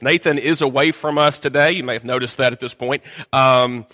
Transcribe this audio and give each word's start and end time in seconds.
Nathan 0.00 0.38
is 0.38 0.62
away 0.62 0.92
from 0.92 1.18
us 1.18 1.40
today. 1.40 1.72
You 1.72 1.82
may 1.82 1.94
have 1.94 2.04
noticed 2.04 2.38
that 2.38 2.52
at 2.52 2.60
this 2.60 2.74
point. 2.74 3.02
Um, 3.32 3.84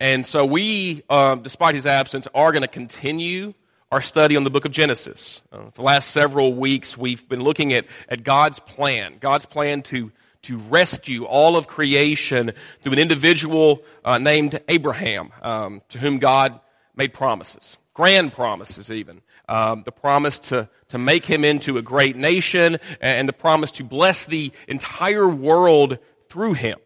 and 0.00 0.24
so 0.24 0.46
we, 0.46 1.02
um, 1.10 1.42
despite 1.42 1.74
his 1.74 1.84
absence, 1.86 2.26
are 2.34 2.52
going 2.52 2.62
to 2.62 2.68
continue 2.68 3.52
our 3.90 4.00
study 4.00 4.36
on 4.36 4.44
the 4.44 4.50
book 4.50 4.64
of 4.64 4.72
Genesis. 4.72 5.42
Uh, 5.52 5.64
the 5.74 5.82
last 5.82 6.10
several 6.10 6.54
weeks, 6.54 6.96
we've 6.96 7.28
been 7.28 7.42
looking 7.42 7.74
at, 7.74 7.84
at 8.08 8.24
God's 8.24 8.60
plan, 8.60 9.16
God's 9.20 9.44
plan 9.44 9.82
to, 9.82 10.10
to 10.42 10.56
rescue 10.56 11.26
all 11.26 11.56
of 11.56 11.66
creation 11.66 12.52
through 12.80 12.92
an 12.94 12.98
individual 12.98 13.82
uh, 14.06 14.16
named 14.16 14.58
Abraham, 14.68 15.32
um, 15.42 15.82
to 15.90 15.98
whom 15.98 16.18
God 16.18 16.58
made 16.96 17.12
promises, 17.12 17.76
grand 17.92 18.32
promises 18.32 18.90
even 18.90 19.20
um, 19.52 19.82
the 19.84 19.92
promise 19.92 20.38
to, 20.38 20.66
to 20.88 20.96
make 20.96 21.26
him 21.26 21.44
into 21.44 21.76
a 21.76 21.82
great 21.82 22.16
nation, 22.16 22.78
and 23.02 23.28
the 23.28 23.34
promise 23.34 23.70
to 23.72 23.84
bless 23.84 24.24
the 24.24 24.50
entire 24.66 25.28
world 25.28 25.98
through 26.30 26.54
him. 26.54 26.78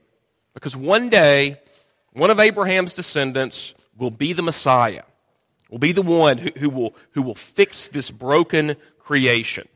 Because 0.53 0.77
one 0.77 1.09
day, 1.09 1.61
one 2.13 2.33
of 2.33 2.41
Abraham's 2.41 2.93
descendants 2.93 3.73
will 3.97 4.11
be 4.11 4.33
the 4.33 4.43
Messiah, 4.43 5.05
will 5.71 5.79
be 5.79 5.93
the 5.93 6.03
one 6.03 6.39
who, 6.39 6.51
who, 6.57 6.69
will, 6.69 6.95
who 7.13 7.23
will 7.23 7.37
fix 7.37 7.87
this 7.89 8.11
broken 8.11 8.75
creation. 8.99 9.69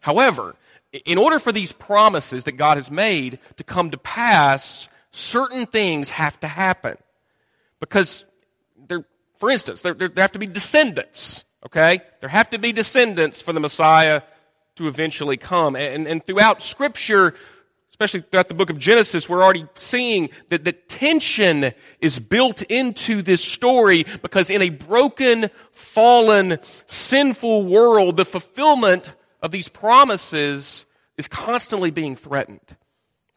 However, 0.00 0.56
in 1.04 1.18
order 1.18 1.38
for 1.38 1.52
these 1.52 1.70
promises 1.70 2.44
that 2.44 2.52
God 2.52 2.78
has 2.78 2.90
made 2.90 3.38
to 3.58 3.64
come 3.64 3.92
to 3.92 3.98
pass, 3.98 4.88
certain 5.12 5.66
things 5.66 6.10
have 6.10 6.40
to 6.40 6.48
happen. 6.48 6.96
Because, 7.78 8.24
there, 8.88 9.04
for 9.38 9.52
instance, 9.52 9.82
there, 9.82 9.94
there 9.94 10.10
have 10.16 10.32
to 10.32 10.40
be 10.40 10.48
descendants 10.48 11.44
Okay? 11.66 12.00
There 12.20 12.28
have 12.28 12.50
to 12.50 12.58
be 12.58 12.72
descendants 12.72 13.40
for 13.40 13.52
the 13.52 13.60
Messiah 13.60 14.22
to 14.76 14.88
eventually 14.88 15.36
come. 15.36 15.76
And, 15.76 16.06
and 16.06 16.24
throughout 16.24 16.62
Scripture, 16.62 17.34
especially 17.90 18.20
throughout 18.20 18.48
the 18.48 18.54
book 18.54 18.70
of 18.70 18.78
Genesis, 18.78 19.28
we're 19.28 19.42
already 19.42 19.66
seeing 19.74 20.30
that, 20.48 20.64
the 20.64 20.72
tension 20.72 21.72
is 22.00 22.18
built 22.18 22.62
into 22.62 23.22
this 23.22 23.40
story 23.40 24.04
because 24.20 24.50
in 24.50 24.62
a 24.62 24.70
broken, 24.70 25.48
fallen, 25.72 26.58
sinful 26.86 27.66
world, 27.66 28.16
the 28.16 28.24
fulfillment 28.24 29.12
of 29.40 29.52
these 29.52 29.68
promises 29.68 30.84
is 31.16 31.28
constantly 31.28 31.92
being 31.92 32.16
threatened. 32.16 32.76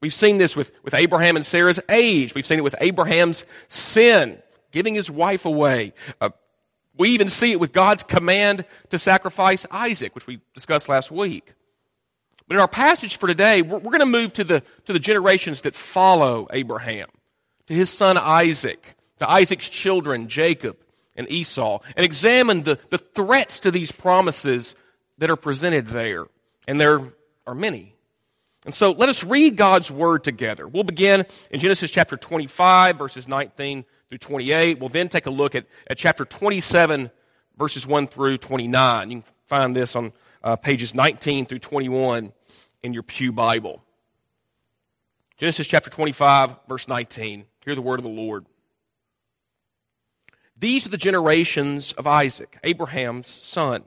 We've 0.01 0.13
seen 0.13 0.37
this 0.37 0.55
with, 0.55 0.71
with 0.83 0.93
Abraham 0.93 1.35
and 1.35 1.45
Sarah's 1.45 1.79
age. 1.89 2.33
We've 2.33 2.45
seen 2.45 2.59
it 2.59 2.63
with 2.63 2.75
Abraham's 2.81 3.45
sin, 3.67 4.39
giving 4.71 4.95
his 4.95 5.09
wife 5.09 5.45
away. 5.45 5.93
Uh, 6.19 6.29
we 6.97 7.09
even 7.09 7.29
see 7.29 7.51
it 7.51 7.59
with 7.59 7.73
God's 7.73 8.03
command 8.03 8.65
to 8.89 8.99
sacrifice 8.99 9.65
Isaac, 9.71 10.15
which 10.15 10.27
we 10.27 10.39
discussed 10.53 10.89
last 10.89 11.11
week. 11.11 11.53
But 12.47 12.55
in 12.55 12.61
our 12.61 12.67
passage 12.67 13.17
for 13.17 13.27
today, 13.27 13.61
we're, 13.61 13.77
we're 13.77 13.91
going 13.91 13.99
to 13.99 14.05
move 14.05 14.33
to 14.33 14.43
the, 14.43 14.63
to 14.85 14.93
the 14.93 14.99
generations 14.99 15.61
that 15.61 15.75
follow 15.75 16.47
Abraham, 16.51 17.07
to 17.67 17.73
his 17.73 17.89
son 17.89 18.17
Isaac, 18.17 18.95
to 19.19 19.29
Isaac's 19.29 19.69
children, 19.69 20.27
Jacob 20.27 20.77
and 21.15 21.29
Esau, 21.29 21.79
and 21.95 22.05
examine 22.05 22.63
the, 22.63 22.79
the 22.89 22.97
threats 22.97 23.61
to 23.61 23.71
these 23.71 23.91
promises 23.91 24.75
that 25.17 25.29
are 25.29 25.35
presented 25.35 25.87
there. 25.87 26.25
And 26.67 26.79
there 26.79 27.01
are 27.45 27.55
many. 27.55 27.93
And 28.65 28.73
so 28.73 28.91
let 28.91 29.09
us 29.09 29.23
read 29.23 29.55
God's 29.55 29.89
word 29.89 30.23
together. 30.23 30.67
We'll 30.67 30.83
begin 30.83 31.25
in 31.49 31.59
Genesis 31.59 31.89
chapter 31.89 32.17
25, 32.17 32.97
verses 32.97 33.27
19 33.27 33.85
through 34.09 34.19
28. 34.19 34.79
We'll 34.79 34.89
then 34.89 35.09
take 35.09 35.25
a 35.25 35.31
look 35.31 35.55
at, 35.55 35.65
at 35.87 35.97
chapter 35.97 36.25
27, 36.25 37.11
verses 37.57 37.85
1 37.85 38.07
through 38.07 38.37
29. 38.37 39.11
You 39.11 39.21
can 39.21 39.31
find 39.45 39.75
this 39.75 39.95
on 39.95 40.13
uh, 40.43 40.55
pages 40.55 40.93
19 40.93 41.45
through 41.45 41.59
21 41.59 42.31
in 42.83 42.93
your 42.93 43.03
Pew 43.03 43.31
Bible. 43.31 43.83
Genesis 45.37 45.67
chapter 45.67 45.89
25, 45.89 46.55
verse 46.67 46.87
19. 46.87 47.45
Hear 47.65 47.75
the 47.75 47.81
word 47.81 47.99
of 47.99 48.03
the 48.03 48.09
Lord. 48.09 48.45
These 50.59 50.87
are 50.87 50.89
the 50.89 50.97
generations 50.97 51.93
of 51.93 52.07
Isaac, 52.07 52.57
Abraham's 52.63 53.27
son. 53.27 53.83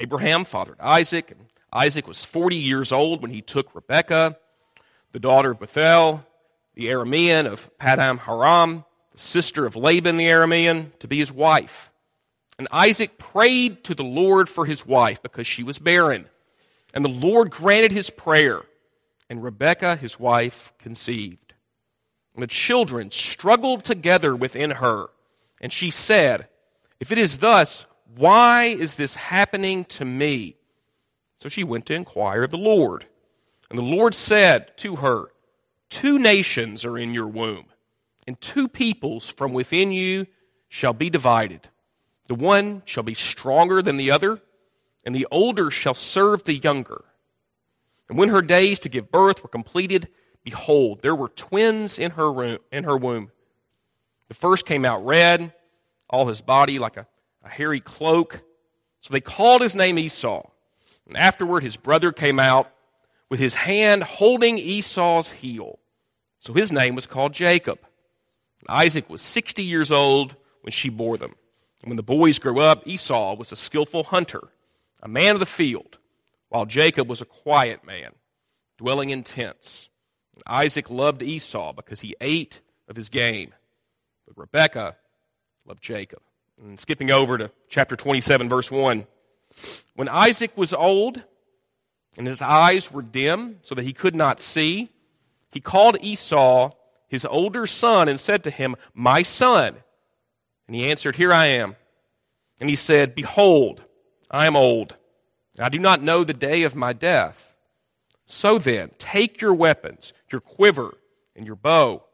Abraham 0.00 0.44
fathered 0.44 0.78
Isaac, 0.80 1.30
and 1.30 1.46
Isaac 1.72 2.06
was 2.06 2.24
40 2.24 2.56
years 2.56 2.92
old 2.92 3.22
when 3.22 3.30
he 3.30 3.40
took 3.40 3.74
Rebekah, 3.74 4.36
the 5.12 5.18
daughter 5.18 5.52
of 5.52 5.60
Bethuel, 5.60 6.26
the 6.74 6.86
Aramean 6.86 7.46
of 7.46 7.70
Paddan 7.78 8.20
Aram, 8.28 8.84
sister 9.18 9.66
of 9.66 9.76
Laban 9.76 10.16
the 10.16 10.26
Aramean, 10.26 10.96
to 11.00 11.08
be 11.08 11.18
his 11.18 11.32
wife. 11.32 11.90
And 12.58 12.68
Isaac 12.72 13.18
prayed 13.18 13.84
to 13.84 13.94
the 13.94 14.04
Lord 14.04 14.48
for 14.48 14.66
his 14.66 14.84
wife 14.86 15.22
because 15.22 15.46
she 15.46 15.62
was 15.62 15.78
barren. 15.78 16.26
And 16.92 17.04
the 17.04 17.10
Lord 17.10 17.50
granted 17.50 17.92
his 17.92 18.10
prayer, 18.10 18.62
and 19.28 19.42
Rebekah, 19.42 19.96
his 19.96 20.18
wife, 20.18 20.72
conceived. 20.78 21.54
And 22.34 22.42
the 22.42 22.48
children 22.48 23.10
struggled 23.10 23.84
together 23.84 24.34
within 24.34 24.72
her, 24.72 25.08
and 25.60 25.72
she 25.72 25.90
said, 25.90 26.48
If 26.98 27.12
it 27.12 27.18
is 27.18 27.38
thus, 27.38 27.86
why 28.16 28.64
is 28.64 28.96
this 28.96 29.14
happening 29.14 29.84
to 29.86 30.04
me? 30.04 30.56
So 31.38 31.48
she 31.48 31.62
went 31.62 31.86
to 31.86 31.94
inquire 31.94 32.42
of 32.42 32.50
the 32.50 32.58
Lord. 32.58 33.06
And 33.70 33.78
the 33.78 33.82
Lord 33.82 34.14
said 34.14 34.76
to 34.78 34.96
her, 34.96 35.26
Two 35.90 36.18
nations 36.18 36.84
are 36.84 36.98
in 36.98 37.14
your 37.14 37.28
womb 37.28 37.66
and 38.28 38.38
two 38.42 38.68
peoples 38.68 39.30
from 39.30 39.54
within 39.54 39.90
you 39.90 40.26
shall 40.68 40.92
be 40.92 41.08
divided. 41.08 41.66
The 42.26 42.34
one 42.34 42.82
shall 42.84 43.02
be 43.02 43.14
stronger 43.14 43.80
than 43.80 43.96
the 43.96 44.10
other, 44.10 44.42
and 45.02 45.14
the 45.14 45.26
older 45.30 45.70
shall 45.70 45.94
serve 45.94 46.44
the 46.44 46.56
younger. 46.56 47.06
And 48.06 48.18
when 48.18 48.28
her 48.28 48.42
days 48.42 48.80
to 48.80 48.90
give 48.90 49.10
birth 49.10 49.42
were 49.42 49.48
completed, 49.48 50.08
behold, 50.44 51.00
there 51.00 51.14
were 51.14 51.28
twins 51.28 51.98
in 51.98 52.10
her, 52.12 52.30
room, 52.30 52.58
in 52.70 52.84
her 52.84 52.98
womb. 52.98 53.30
The 54.28 54.34
first 54.34 54.66
came 54.66 54.84
out 54.84 55.06
red, 55.06 55.54
all 56.10 56.26
his 56.26 56.42
body 56.42 56.78
like 56.78 56.98
a, 56.98 57.06
a 57.42 57.48
hairy 57.48 57.80
cloak. 57.80 58.42
So 59.00 59.14
they 59.14 59.22
called 59.22 59.62
his 59.62 59.74
name 59.74 59.98
Esau. 59.98 60.42
And 61.06 61.16
afterward, 61.16 61.62
his 61.62 61.78
brother 61.78 62.12
came 62.12 62.38
out 62.38 62.70
with 63.30 63.40
his 63.40 63.54
hand 63.54 64.04
holding 64.04 64.58
Esau's 64.58 65.30
heel. 65.30 65.78
So 66.38 66.52
his 66.52 66.70
name 66.70 66.94
was 66.94 67.06
called 67.06 67.32
Jacob. 67.32 67.78
Isaac 68.68 69.08
was 69.08 69.22
60 69.22 69.62
years 69.62 69.90
old 69.90 70.36
when 70.62 70.72
she 70.72 70.88
bore 70.88 71.16
them. 71.16 71.34
And 71.82 71.90
when 71.90 71.96
the 71.96 72.02
boys 72.02 72.38
grew 72.38 72.60
up, 72.60 72.86
Esau 72.86 73.34
was 73.36 73.52
a 73.52 73.56
skillful 73.56 74.04
hunter, 74.04 74.42
a 75.02 75.08
man 75.08 75.34
of 75.34 75.40
the 75.40 75.46
field, 75.46 75.98
while 76.48 76.66
Jacob 76.66 77.08
was 77.08 77.20
a 77.20 77.26
quiet 77.26 77.84
man, 77.84 78.12
dwelling 78.76 79.10
in 79.10 79.22
tents. 79.22 79.88
And 80.34 80.42
Isaac 80.46 80.90
loved 80.90 81.22
Esau 81.22 81.72
because 81.72 82.00
he 82.00 82.14
ate 82.20 82.60
of 82.88 82.96
his 82.96 83.08
game, 83.08 83.54
but 84.26 84.36
Rebekah 84.36 84.96
loved 85.66 85.82
Jacob. 85.82 86.20
And 86.60 86.78
skipping 86.80 87.10
over 87.10 87.38
to 87.38 87.52
chapter 87.68 87.94
27, 87.94 88.48
verse 88.48 88.70
1. 88.70 89.06
When 89.94 90.08
Isaac 90.08 90.56
was 90.56 90.74
old 90.74 91.22
and 92.16 92.26
his 92.26 92.42
eyes 92.42 92.90
were 92.90 93.02
dim 93.02 93.58
so 93.62 93.74
that 93.74 93.84
he 93.84 93.92
could 93.92 94.14
not 94.14 94.40
see, 94.40 94.90
he 95.52 95.60
called 95.60 95.96
Esau 96.00 96.72
his 97.08 97.24
older 97.24 97.66
son 97.66 98.08
and 98.08 98.20
said 98.20 98.44
to 98.44 98.50
him, 98.50 98.76
My 98.94 99.22
son. 99.22 99.74
And 100.66 100.76
he 100.76 100.90
answered, 100.90 101.16
Here 101.16 101.32
I 101.32 101.46
am. 101.46 101.74
And 102.60 102.68
he 102.68 102.76
said, 102.76 103.14
Behold, 103.14 103.82
I 104.30 104.46
am 104.46 104.56
old. 104.56 104.96
I 105.58 105.70
do 105.70 105.78
not 105.78 106.02
know 106.02 106.22
the 106.22 106.34
day 106.34 106.62
of 106.62 106.76
my 106.76 106.92
death. 106.92 107.56
So 108.26 108.58
then, 108.58 108.90
take 108.98 109.40
your 109.40 109.54
weapons, 109.54 110.12
your 110.30 110.42
quiver, 110.42 110.96
and 111.34 111.46
your 111.46 111.56
bow, 111.56 112.04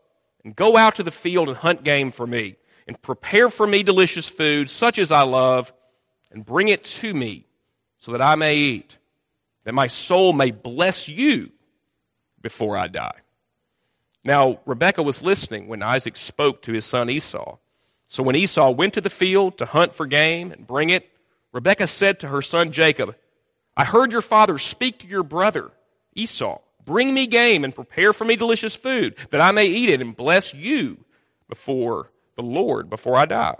and 0.45 0.55
go 0.55 0.77
out 0.77 0.95
to 0.97 1.03
the 1.03 1.11
field 1.11 1.49
and 1.49 1.57
hunt 1.57 1.83
game 1.83 2.13
for 2.13 2.27
me, 2.27 2.57
and 2.87 3.01
prepare 3.03 3.51
for 3.51 3.67
me 3.67 3.83
delicious 3.83 4.29
food, 4.29 4.71
such 4.71 4.99
as 4.99 5.11
I 5.11 5.23
love, 5.23 5.73
and 6.31 6.47
bring 6.47 6.69
it 6.69 6.85
to 6.85 7.13
me, 7.13 7.47
so 7.99 8.13
that 8.13 8.23
I 8.23 8.37
may 8.37 8.57
eat, 8.57 8.97
that 9.65 9.75
my 9.75 9.89
soul 9.89 10.33
may 10.33 10.53
bless 10.53 11.09
you 11.09 11.51
before 12.41 12.77
I 12.77 12.87
die. 12.87 13.24
Now, 14.25 14.61
Rebekah 14.65 15.03
was 15.03 15.23
listening 15.23 15.69
when 15.69 15.83
Isaac 15.83 16.17
spoke 16.17 16.63
to 16.63 16.73
his 16.73 16.85
son 16.85 17.11
Esau. 17.11 17.59
So 18.07 18.23
when 18.23 18.37
Esau 18.37 18.71
went 18.71 18.95
to 18.95 19.01
the 19.01 19.11
field 19.11 19.59
to 19.59 19.67
hunt 19.67 19.95
for 19.95 20.07
game 20.07 20.51
and 20.51 20.67
bring 20.67 20.91
it, 20.91 21.11
Rebekah 21.53 21.87
said 21.87 22.21
to 22.21 22.29
her 22.29 22.43
son 22.43 22.73
Jacob, 22.73 23.15
I 23.77 23.85
heard 23.85 24.13
your 24.13 24.23
father 24.23 24.59
speak 24.59 25.01
to 25.01 25.07
your 25.07 25.23
brother 25.23 25.71
Esau. 26.15 26.59
Bring 26.85 27.15
me 27.15 27.27
game 27.27 27.65
and 27.65 27.75
prepare 27.75 28.13
for 28.13 28.25
me 28.25 28.37
delicious 28.37 28.77
food, 28.77 29.17
that 29.31 29.41
I 29.41 29.53
may 29.53 29.67
eat 29.67 29.89
it 29.89 30.01
and 30.01 30.17
bless 30.17 30.53
you 30.53 31.05
before 31.49 32.11
the 32.37 32.43
Lord, 32.43 32.91
before 32.91 33.17
I 33.17 33.27
die. 33.27 33.57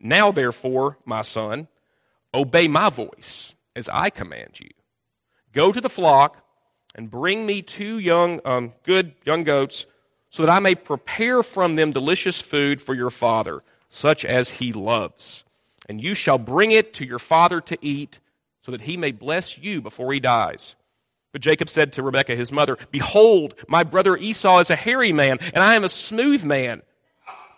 Now, 0.00 0.30
therefore, 0.30 0.98
my 1.04 1.22
son, 1.22 1.68
obey 2.32 2.68
my 2.68 2.88
voice 2.88 3.54
as 3.74 3.88
I 3.90 4.10
command 4.10 4.60
you. 4.60 4.70
Go 5.52 5.72
to 5.72 5.80
the 5.80 5.90
flock 5.90 6.45
and 6.96 7.10
bring 7.10 7.46
me 7.46 7.62
two 7.62 7.98
young, 7.98 8.40
um, 8.44 8.72
good 8.82 9.12
young 9.24 9.44
goats, 9.44 9.86
so 10.30 10.44
that 10.44 10.50
I 10.50 10.58
may 10.58 10.74
prepare 10.74 11.42
from 11.42 11.76
them 11.76 11.92
delicious 11.92 12.40
food 12.40 12.80
for 12.80 12.94
your 12.94 13.10
father, 13.10 13.62
such 13.88 14.24
as 14.24 14.50
he 14.50 14.72
loves. 14.72 15.44
And 15.88 16.02
you 16.02 16.14
shall 16.14 16.38
bring 16.38 16.72
it 16.72 16.94
to 16.94 17.06
your 17.06 17.20
father 17.20 17.60
to 17.60 17.78
eat, 17.80 18.18
so 18.60 18.72
that 18.72 18.82
he 18.82 18.96
may 18.96 19.12
bless 19.12 19.56
you 19.56 19.80
before 19.80 20.12
he 20.12 20.18
dies. 20.18 20.74
But 21.32 21.42
Jacob 21.42 21.68
said 21.68 21.92
to 21.92 22.02
Rebekah, 22.02 22.34
his 22.34 22.50
mother, 22.50 22.78
Behold, 22.90 23.54
my 23.68 23.84
brother 23.84 24.16
Esau 24.16 24.58
is 24.58 24.70
a 24.70 24.76
hairy 24.76 25.12
man, 25.12 25.38
and 25.52 25.62
I 25.62 25.76
am 25.76 25.84
a 25.84 25.88
smooth 25.88 26.42
man. 26.42 26.82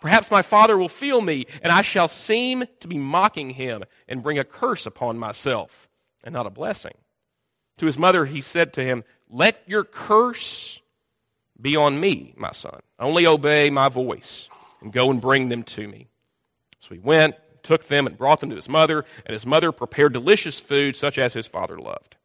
Perhaps 0.01 0.29
my 0.29 0.41
father 0.41 0.77
will 0.77 0.89
feel 0.89 1.21
me, 1.21 1.45
and 1.63 1.71
I 1.71 1.81
shall 1.81 2.07
seem 2.07 2.65
to 2.81 2.87
be 2.87 2.97
mocking 2.97 3.51
him 3.51 3.83
and 4.07 4.21
bring 4.21 4.37
a 4.37 4.43
curse 4.43 4.85
upon 4.85 5.17
myself, 5.17 5.89
and 6.23 6.33
not 6.33 6.45
a 6.45 6.49
blessing. 6.49 6.93
To 7.79 7.85
his 7.85 7.97
mother, 7.97 8.25
he 8.25 8.41
said 8.41 8.73
to 8.73 8.83
him, 8.83 9.03
Let 9.29 9.61
your 9.65 9.83
curse 9.83 10.81
be 11.59 11.75
on 11.75 11.99
me, 11.99 12.33
my 12.37 12.51
son. 12.51 12.79
Only 12.99 13.25
obey 13.25 13.69
my 13.69 13.87
voice, 13.87 14.49
and 14.81 14.91
go 14.93 15.09
and 15.09 15.21
bring 15.21 15.47
them 15.47 15.63
to 15.63 15.87
me. 15.87 16.07
So 16.81 16.93
he 16.93 16.99
went, 16.99 17.35
took 17.63 17.85
them, 17.85 18.05
and 18.05 18.17
brought 18.17 18.41
them 18.41 18.49
to 18.49 18.55
his 18.55 18.69
mother, 18.69 19.05
and 19.25 19.33
his 19.33 19.45
mother 19.45 19.71
prepared 19.71 20.11
delicious 20.11 20.59
food 20.59 20.95
such 20.95 21.17
as 21.17 21.33
his 21.33 21.47
father 21.47 21.77
loved. 21.79 22.17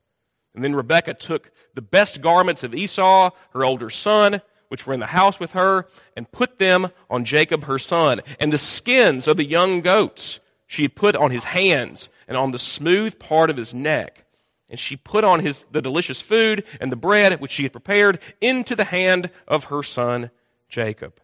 And 0.54 0.62
then 0.62 0.74
Rebekah 0.74 1.14
took 1.14 1.52
the 1.74 1.82
best 1.82 2.20
garments 2.20 2.64
of 2.64 2.74
Esau, 2.74 3.30
her 3.52 3.64
older 3.64 3.90
son, 3.90 4.42
which 4.68 4.86
were 4.86 4.94
in 4.94 5.00
the 5.00 5.06
house 5.06 5.38
with 5.38 5.52
her, 5.52 5.86
and 6.16 6.30
put 6.32 6.58
them 6.58 6.88
on 7.08 7.24
Jacob 7.24 7.64
her 7.64 7.78
son. 7.78 8.20
And 8.40 8.52
the 8.52 8.58
skins 8.58 9.28
of 9.28 9.36
the 9.36 9.44
young 9.44 9.82
goats 9.82 10.40
she 10.66 10.82
had 10.82 10.96
put 10.96 11.14
on 11.14 11.30
his 11.30 11.44
hands 11.44 12.08
and 12.26 12.36
on 12.36 12.50
the 12.50 12.58
smooth 12.58 13.20
part 13.20 13.50
of 13.50 13.56
his 13.56 13.72
neck. 13.72 14.23
And 14.74 14.80
she 14.80 14.96
put 14.96 15.22
on 15.22 15.38
his, 15.38 15.64
the 15.70 15.80
delicious 15.80 16.20
food 16.20 16.64
and 16.80 16.90
the 16.90 16.96
bread 16.96 17.40
which 17.40 17.52
she 17.52 17.62
had 17.62 17.70
prepared 17.70 18.18
into 18.40 18.74
the 18.74 18.82
hand 18.82 19.30
of 19.46 19.66
her 19.66 19.84
son 19.84 20.32
Jacob. 20.68 21.20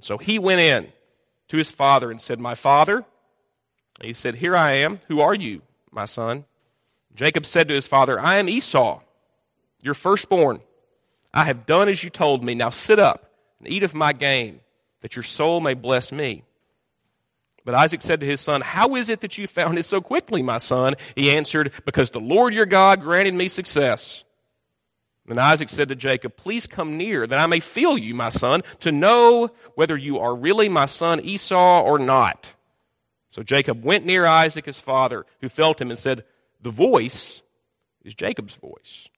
So 0.00 0.18
he 0.18 0.40
went 0.40 0.62
in 0.62 0.88
to 1.46 1.56
his 1.58 1.70
father 1.70 2.10
and 2.10 2.20
said, 2.20 2.40
My 2.40 2.56
father. 2.56 3.04
And 4.00 4.04
he 4.08 4.14
said, 4.14 4.34
Here 4.34 4.56
I 4.56 4.72
am. 4.72 4.98
Who 5.06 5.20
are 5.20 5.32
you, 5.32 5.62
my 5.92 6.06
son? 6.06 6.44
Jacob 7.14 7.46
said 7.46 7.68
to 7.68 7.74
his 7.74 7.86
father, 7.86 8.18
I 8.18 8.38
am 8.38 8.48
Esau, 8.48 9.00
your 9.80 9.94
firstborn. 9.94 10.58
I 11.32 11.44
have 11.44 11.66
done 11.66 11.88
as 11.88 12.02
you 12.02 12.10
told 12.10 12.42
me. 12.42 12.56
Now 12.56 12.70
sit 12.70 12.98
up 12.98 13.30
and 13.60 13.68
eat 13.68 13.84
of 13.84 13.94
my 13.94 14.12
game, 14.12 14.58
that 15.02 15.14
your 15.14 15.22
soul 15.22 15.60
may 15.60 15.74
bless 15.74 16.10
me. 16.10 16.42
But 17.64 17.74
Isaac 17.74 18.02
said 18.02 18.20
to 18.20 18.26
his 18.26 18.40
son, 18.40 18.60
How 18.60 18.96
is 18.96 19.08
it 19.08 19.20
that 19.20 19.38
you 19.38 19.46
found 19.46 19.78
it 19.78 19.84
so 19.84 20.00
quickly, 20.00 20.42
my 20.42 20.58
son? 20.58 20.94
He 21.14 21.30
answered, 21.30 21.72
Because 21.84 22.10
the 22.10 22.20
Lord 22.20 22.54
your 22.54 22.66
God 22.66 23.00
granted 23.00 23.34
me 23.34 23.48
success. 23.48 24.24
Then 25.26 25.38
Isaac 25.38 25.68
said 25.68 25.88
to 25.88 25.94
Jacob, 25.94 26.36
Please 26.36 26.66
come 26.66 26.96
near, 26.96 27.26
that 27.26 27.38
I 27.38 27.46
may 27.46 27.60
feel 27.60 27.96
you, 27.96 28.14
my 28.14 28.30
son, 28.30 28.62
to 28.80 28.90
know 28.90 29.50
whether 29.76 29.96
you 29.96 30.18
are 30.18 30.34
really 30.34 30.68
my 30.68 30.86
son 30.86 31.20
Esau 31.20 31.82
or 31.82 31.98
not. 31.98 32.52
So 33.28 33.42
Jacob 33.42 33.84
went 33.84 34.04
near 34.04 34.26
Isaac 34.26 34.66
his 34.66 34.78
father, 34.78 35.24
who 35.40 35.48
felt 35.48 35.80
him, 35.80 35.90
and 35.90 35.98
said, 35.98 36.24
the 36.62 36.70
voice 36.70 37.42
is 38.04 38.14
Jacob's 38.14 38.54
voice, 38.54 39.08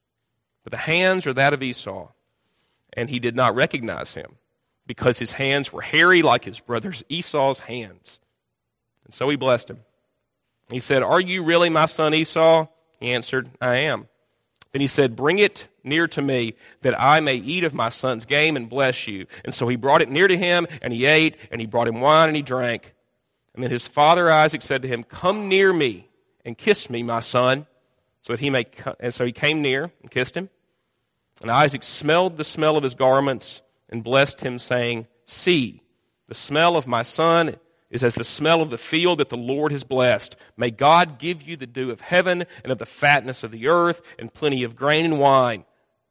but 0.62 0.70
the 0.70 0.78
hands 0.78 1.26
are 1.26 1.34
that 1.34 1.52
of 1.52 1.62
Esau. 1.62 2.08
And 2.94 3.10
he 3.10 3.18
did 3.18 3.36
not 3.36 3.54
recognize 3.54 4.14
him 4.14 4.36
because 4.86 5.18
his 5.18 5.32
hands 5.32 5.72
were 5.72 5.80
hairy 5.80 6.22
like 6.22 6.44
his 6.44 6.60
brother's 6.60 7.02
Esau's 7.08 7.58
hands. 7.58 8.20
And 9.04 9.14
so 9.14 9.28
he 9.28 9.36
blessed 9.36 9.70
him. 9.70 9.80
He 10.70 10.80
said, 10.80 11.02
Are 11.02 11.20
you 11.20 11.42
really 11.42 11.68
my 11.68 11.86
son 11.86 12.14
Esau? 12.14 12.66
He 13.00 13.12
answered, 13.12 13.50
I 13.60 13.76
am. 13.76 14.08
Then 14.72 14.80
he 14.80 14.86
said, 14.86 15.14
Bring 15.14 15.38
it 15.38 15.68
near 15.82 16.08
to 16.08 16.22
me, 16.22 16.54
that 16.82 17.00
I 17.00 17.20
may 17.20 17.36
eat 17.36 17.64
of 17.64 17.74
my 17.74 17.90
son's 17.90 18.24
game 18.24 18.56
and 18.56 18.68
bless 18.68 19.06
you. 19.06 19.26
And 19.44 19.54
so 19.54 19.68
he 19.68 19.76
brought 19.76 20.02
it 20.02 20.10
near 20.10 20.26
to 20.26 20.36
him, 20.36 20.66
and 20.82 20.92
he 20.92 21.04
ate, 21.04 21.36
and 21.50 21.60
he 21.60 21.66
brought 21.66 21.88
him 21.88 22.00
wine, 22.00 22.28
and 22.28 22.36
he 22.36 22.42
drank. 22.42 22.94
And 23.54 23.62
then 23.62 23.70
his 23.70 23.86
father 23.86 24.30
Isaac 24.30 24.62
said 24.62 24.82
to 24.82 24.88
him, 24.88 25.04
Come 25.04 25.48
near 25.48 25.72
me 25.72 26.08
and 26.44 26.58
kiss 26.58 26.90
me, 26.90 27.02
my 27.02 27.20
son, 27.20 27.66
so 28.22 28.32
that 28.32 28.40
he 28.40 28.50
may. 28.50 28.66
And 28.98 29.14
so 29.14 29.24
he 29.24 29.32
came 29.32 29.62
near 29.62 29.92
and 30.02 30.10
kissed 30.10 30.36
him. 30.36 30.50
And 31.42 31.50
Isaac 31.50 31.82
smelled 31.82 32.36
the 32.36 32.44
smell 32.44 32.76
of 32.76 32.82
his 32.82 32.94
garments 32.94 33.62
and 33.88 34.02
blessed 34.02 34.40
him, 34.40 34.58
saying, 34.58 35.06
See, 35.26 35.82
the 36.26 36.34
smell 36.34 36.76
of 36.76 36.86
my 36.86 37.02
son 37.02 37.56
is 37.94 38.02
as 38.02 38.16
the 38.16 38.24
smell 38.24 38.60
of 38.60 38.70
the 38.70 38.76
field 38.76 39.20
that 39.20 39.28
the 39.28 39.36
Lord 39.36 39.70
has 39.70 39.84
blessed. 39.84 40.36
May 40.56 40.72
God 40.72 41.16
give 41.16 41.42
you 41.42 41.56
the 41.56 41.66
dew 41.66 41.92
of 41.92 42.00
heaven 42.00 42.44
and 42.64 42.72
of 42.72 42.78
the 42.78 42.84
fatness 42.84 43.44
of 43.44 43.52
the 43.52 43.68
earth 43.68 44.02
and 44.18 44.34
plenty 44.34 44.64
of 44.64 44.74
grain 44.74 45.04
and 45.04 45.20
wine. 45.20 45.64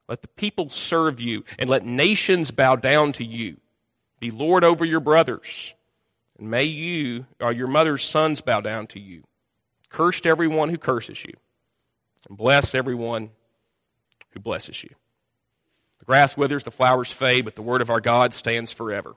Let 0.07 0.21
the 0.21 0.29
people 0.29 0.69
serve 0.69 1.19
you 1.19 1.43
and 1.59 1.69
let 1.69 1.85
nations 1.85 2.51
bow 2.51 2.77
down 2.77 3.11
to 3.13 3.25
you. 3.25 3.57
Be 4.21 4.31
Lord 4.31 4.63
over 4.63 4.85
your 4.85 5.01
brothers. 5.01 5.73
And 6.39 6.49
may 6.49 6.63
you, 6.63 7.25
or 7.41 7.51
your 7.51 7.67
mother's 7.67 8.03
sons, 8.03 8.39
bow 8.39 8.61
down 8.61 8.87
to 8.87 8.99
you. 8.99 9.23
Cursed 9.89 10.25
everyone 10.25 10.69
who 10.69 10.77
curses 10.77 11.23
you, 11.23 11.33
and 12.29 12.37
bless 12.37 12.73
everyone 12.73 13.29
who 14.31 14.39
blesses 14.39 14.83
you. 14.83 14.89
The 15.99 16.05
grass 16.05 16.37
withers, 16.37 16.63
the 16.63 16.71
flowers 16.71 17.11
fade, 17.11 17.43
but 17.43 17.55
the 17.55 17.61
word 17.61 17.81
of 17.81 17.89
our 17.89 18.01
God 18.01 18.33
stands 18.33 18.71
forever. 18.71 19.15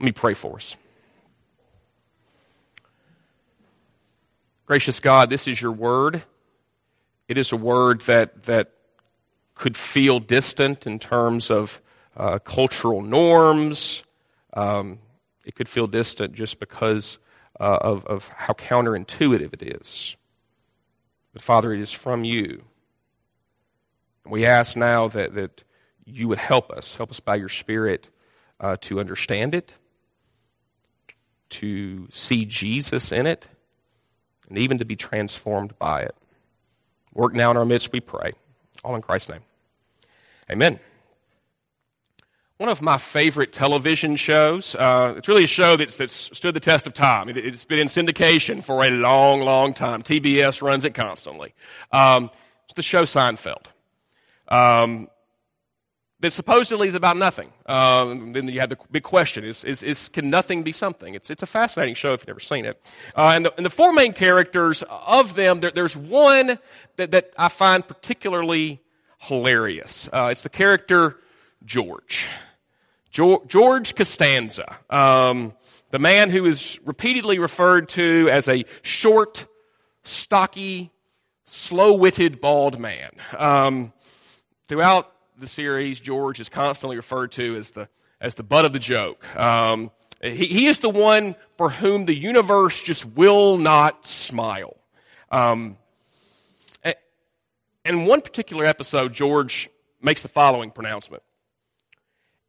Let 0.00 0.04
me 0.04 0.12
pray 0.12 0.34
for 0.34 0.56
us. 0.56 0.76
Gracious 4.66 4.98
God, 4.98 5.28
this 5.28 5.46
is 5.46 5.60
your 5.60 5.72
word. 5.72 6.22
It 7.28 7.36
is 7.36 7.52
a 7.52 7.56
word 7.56 8.00
that, 8.02 8.44
that 8.44 8.72
could 9.54 9.76
feel 9.76 10.20
distant 10.20 10.86
in 10.86 10.98
terms 10.98 11.50
of 11.50 11.82
uh, 12.16 12.38
cultural 12.38 13.02
norms. 13.02 14.02
Um, 14.54 15.00
it 15.44 15.54
could 15.54 15.68
feel 15.68 15.86
distant 15.86 16.32
just 16.32 16.60
because 16.60 17.18
uh, 17.60 17.78
of, 17.82 18.06
of 18.06 18.28
how 18.28 18.54
counterintuitive 18.54 19.52
it 19.52 19.62
is. 19.62 20.16
But 21.34 21.42
Father, 21.42 21.74
it 21.74 21.80
is 21.80 21.92
from 21.92 22.24
you. 22.24 22.64
And 24.24 24.32
we 24.32 24.46
ask 24.46 24.78
now 24.78 25.08
that, 25.08 25.34
that 25.34 25.62
you 26.06 26.26
would 26.28 26.38
help 26.38 26.70
us, 26.70 26.96
help 26.96 27.10
us 27.10 27.20
by 27.20 27.36
your 27.36 27.50
Spirit 27.50 28.08
uh, 28.60 28.78
to 28.80 28.98
understand 28.98 29.54
it, 29.54 29.74
to 31.50 32.08
see 32.10 32.46
Jesus 32.46 33.12
in 33.12 33.26
it, 33.26 33.46
and 34.48 34.58
even 34.58 34.78
to 34.78 34.84
be 34.84 34.96
transformed 34.96 35.78
by 35.78 36.02
it. 36.02 36.14
Work 37.12 37.34
now 37.34 37.50
in 37.50 37.56
our 37.56 37.64
midst, 37.64 37.92
we 37.92 38.00
pray. 38.00 38.32
All 38.82 38.96
in 38.96 39.02
Christ's 39.02 39.30
name. 39.30 39.42
Amen 40.50 40.78
one 42.58 42.68
of 42.68 42.80
my 42.80 42.98
favorite 42.98 43.52
television 43.52 44.16
shows. 44.16 44.74
Uh, 44.76 45.14
it's 45.16 45.26
really 45.26 45.44
a 45.44 45.48
show 45.48 45.76
that's, 45.76 45.96
that's 45.96 46.14
stood 46.14 46.54
the 46.54 46.60
test 46.60 46.86
of 46.86 46.94
time. 46.94 47.28
It, 47.28 47.44
has 47.44 47.64
been 47.64 47.80
in 47.80 47.88
syndication 47.88 48.62
for 48.62 48.84
a 48.84 48.90
long, 48.90 49.40
long 49.40 49.74
time. 49.74 50.02
TBS 50.02 50.62
runs 50.62 50.84
it 50.84 50.94
constantly. 50.94 51.52
Um, 51.90 52.30
it's 52.64 52.74
the 52.74 52.82
show 52.82 53.02
Seinfeld. 53.02 53.66
Um, 54.48 55.08
that 56.24 56.32
supposedly 56.32 56.88
is 56.88 56.94
about 56.94 57.18
nothing. 57.18 57.52
Um, 57.66 58.32
then 58.32 58.48
you 58.48 58.60
have 58.60 58.70
the 58.70 58.78
big 58.90 59.02
question: 59.02 59.44
is, 59.44 59.62
is, 59.62 59.82
is, 59.82 60.08
can 60.08 60.30
nothing 60.30 60.62
be 60.62 60.72
something? 60.72 61.14
It's, 61.14 61.28
it's 61.28 61.42
a 61.42 61.46
fascinating 61.46 61.94
show 61.94 62.14
if 62.14 62.22
you've 62.22 62.28
never 62.28 62.40
seen 62.40 62.64
it. 62.64 62.82
Uh, 63.14 63.32
and, 63.34 63.44
the, 63.44 63.54
and, 63.58 63.66
the, 63.66 63.70
four 63.70 63.92
main 63.92 64.14
characters 64.14 64.82
of 64.88 65.34
them, 65.34 65.60
there, 65.60 65.70
there's 65.70 65.94
one 65.94 66.58
that, 66.96 67.10
that 67.10 67.30
I 67.36 67.48
find 67.48 67.86
particularly 67.86 68.80
hilarious. 69.18 70.08
Uh, 70.14 70.30
it's 70.32 70.40
the 70.40 70.48
character 70.48 71.18
George. 71.62 72.26
George 73.10 73.94
Costanza, 73.94 74.78
um, 74.88 75.52
the 75.90 75.98
man 75.98 76.30
who 76.30 76.46
is 76.46 76.80
repeatedly 76.86 77.38
referred 77.38 77.88
to 77.90 78.28
as 78.32 78.48
a 78.48 78.64
short, 78.80 79.46
stocky, 80.04 80.90
slow 81.44 81.92
witted, 81.92 82.40
bald 82.40 82.80
man. 82.80 83.10
Um, 83.38 83.92
throughout 84.68 85.13
the 85.38 85.48
series, 85.48 86.00
George 86.00 86.40
is 86.40 86.48
constantly 86.48 86.96
referred 86.96 87.32
to 87.32 87.56
as 87.56 87.70
the, 87.70 87.88
as 88.20 88.34
the 88.34 88.42
butt 88.42 88.64
of 88.64 88.72
the 88.72 88.78
joke. 88.78 89.24
Um, 89.36 89.90
he, 90.22 90.46
he, 90.46 90.66
is 90.66 90.78
the 90.78 90.90
one 90.90 91.34
for 91.56 91.70
whom 91.70 92.04
the 92.06 92.14
universe 92.14 92.80
just 92.82 93.04
will 93.04 93.58
not 93.58 94.06
smile. 94.06 94.76
Um, 95.30 95.76
in 97.84 98.06
one 98.06 98.22
particular 98.22 98.64
episode, 98.64 99.12
George 99.12 99.68
makes 100.00 100.22
the 100.22 100.28
following 100.28 100.70
pronouncement 100.70 101.22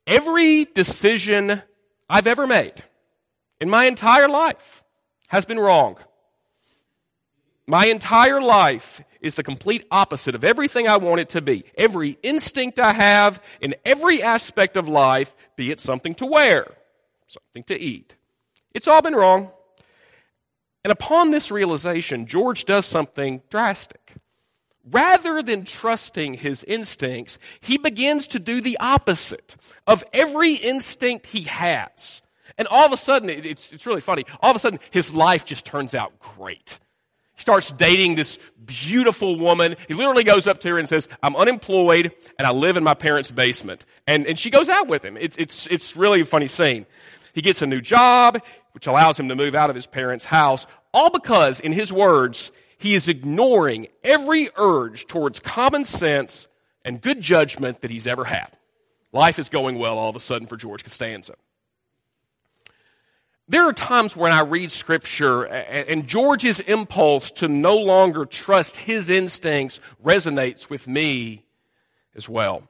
Every 0.08 0.65
decision 0.65 1.62
I've 2.10 2.27
ever 2.27 2.46
made 2.46 2.84
in 3.60 3.70
my 3.70 3.86
entire 3.86 4.30
life 4.30 4.84
has 5.27 5.46
been 5.46 5.60
wrong. 5.60 5.98
My 7.67 7.88
entire 7.88 8.41
life 8.41 9.01
is 9.22 9.36
the 9.36 9.43
complete 9.43 9.86
opposite 9.89 10.36
of 10.36 10.43
everything 10.43 10.88
I 10.88 10.98
want 10.98 11.22
it 11.22 11.29
to 11.29 11.41
be. 11.41 11.63
Every 11.77 12.17
instinct 12.22 12.79
I 12.79 12.93
have 12.93 13.41
in 13.60 13.75
every 13.84 14.22
aspect 14.22 14.77
of 14.77 14.88
life, 14.88 15.36
be 15.55 15.72
it 15.72 15.79
something 15.79 16.13
to 16.15 16.25
wear, 16.25 16.72
something 17.27 17.63
to 17.63 17.79
eat, 17.79 18.15
it's 18.74 18.88
all 18.88 19.01
been 19.01 19.15
wrong. 19.15 19.50
And 20.84 20.91
upon 20.91 21.31
this 21.31 21.50
realization, 21.50 22.27
George 22.27 22.65
does 22.65 22.86
something 22.86 23.41
drastic 23.50 24.05
rather 24.91 25.41
than 25.41 25.65
trusting 25.65 26.36
his 26.36 26.63
instincts, 26.63 27.38
he 27.60 27.77
begins 27.77 28.27
to 28.27 28.39
do 28.39 28.62
the 28.62 28.77
opposite 28.79 29.55
of 29.88 30.03
every 30.13 30.53
instinct 30.53 31.25
he 31.27 31.43
has. 31.43 32.22
And 32.57 32.67
all 32.67 32.86
of 32.86 32.93
a 32.93 32.98
sudden, 32.98 33.29
it's, 33.29 33.74
it's 33.74 33.86
really 33.86 34.01
funny. 34.01 34.25
All 34.41 34.51
of 34.51 34.55
a 34.55 34.60
sudden, 34.60 34.79
his 34.91 35.13
life 35.13 35.43
just 35.43 35.65
turns 35.65 35.93
out 35.93 36.17
great. 36.19 36.79
He 37.36 37.42
starts 37.42 37.72
dating 37.72 38.15
this 38.15 38.38
beautiful 38.65 39.38
woman. 39.38 39.75
He 39.88 39.94
literally 39.94 40.24
goes 40.24 40.48
up 40.48 40.60
to 40.62 40.70
her 40.70 40.80
and 40.80 40.88
says, 40.88 41.08
I'm 41.22 41.36
unemployed 41.36 42.13
and 42.39 42.48
I 42.48 42.51
live 42.51 42.77
in 42.77 42.84
my 42.84 42.94
parents' 42.94 43.30
basement. 43.32 43.86
And, 44.08 44.25
and 44.25 44.39
she 44.39 44.50
goes 44.50 44.70
out 44.70 44.88
with 44.88 45.04
him. 45.04 45.18
It's, 45.18 45.38
it's, 45.38 45.68
it's 45.68 45.96
really 45.96 46.22
a 46.22 46.25
funny 46.25 46.48
scene. 46.48 46.86
He 47.34 47.42
gets 47.42 47.62
a 47.62 47.68
new 47.68 47.82
job, 47.82 48.42
which 48.72 48.88
allows 48.88 49.20
him 49.20 49.30
to 49.30 49.36
move 49.36 49.56
out 49.56 49.70
of 49.70 49.75
his 49.75 49.86
parents' 49.86 50.24
house, 50.24 50.65
all 50.94 51.10
because, 51.10 51.60
in 51.60 51.74
his 51.74 51.92
words, 51.92 52.51
he 52.77 52.94
is 52.94 53.08
ignoring 53.08 53.88
every 54.04 54.50
urge 54.56 55.08
towards 55.08 55.39
common 55.39 55.84
sense 55.84 56.48
and 56.86 57.01
good 57.01 57.20
judgment 57.20 57.82
that 57.82 57.92
he's 57.92 58.08
ever 58.08 58.24
had. 58.24 58.58
Life 59.12 59.39
is 59.39 59.50
going 59.50 59.77
well 59.77 59.98
all 59.98 60.10
of 60.10 60.15
a 60.15 60.20
sudden 60.20 60.48
for 60.48 60.56
George 60.56 60.84
Costanza. 60.84 61.36
There 63.48 63.64
are 63.64 63.74
times 63.74 64.16
when 64.16 64.32
I 64.32 64.42
read 64.42 64.72
scripture 64.72 65.44
and 65.44 66.08
George's 66.08 66.60
impulse 66.62 67.30
to 67.32 67.48
no 67.48 67.78
longer 67.78 68.25
trust 68.25 68.75
his 68.75 69.10
instincts 69.10 69.80
resonates 70.04 70.70
with 70.70 70.88
me 70.88 71.46
as 72.16 72.28
well. 72.28 72.64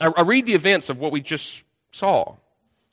I 0.00 0.22
read 0.22 0.46
the 0.46 0.54
events 0.54 0.90
of 0.90 0.98
what 0.98 1.12
we 1.12 1.20
just 1.20 1.62
saw 1.92 2.34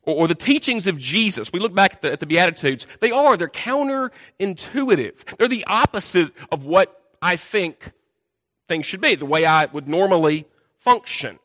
or 0.04 0.28
the 0.28 0.36
teachings 0.36 0.86
of 0.88 0.98
Jesus. 0.98 1.52
We 1.52 1.60
look 1.60 1.74
back 1.74 1.94
at 1.94 2.02
the, 2.02 2.12
at 2.12 2.20
the 2.20 2.26
Beatitudes. 2.26 2.86
They 3.00 3.12
are, 3.12 3.38
they're 3.38 3.48
counterintuitive. 3.48 5.38
They're 5.38 5.48
the 5.48 5.66
opposite 5.66 6.32
of 6.52 6.66
what 6.66 7.02
I 7.22 7.36
think 7.36 7.92
things 8.68 8.86
should 8.86 9.02
be, 9.02 9.16
the 9.16 9.26
way 9.26 9.46
I 9.46 9.66
would 9.66 9.88
normally 9.88 10.46
function. 10.78 11.40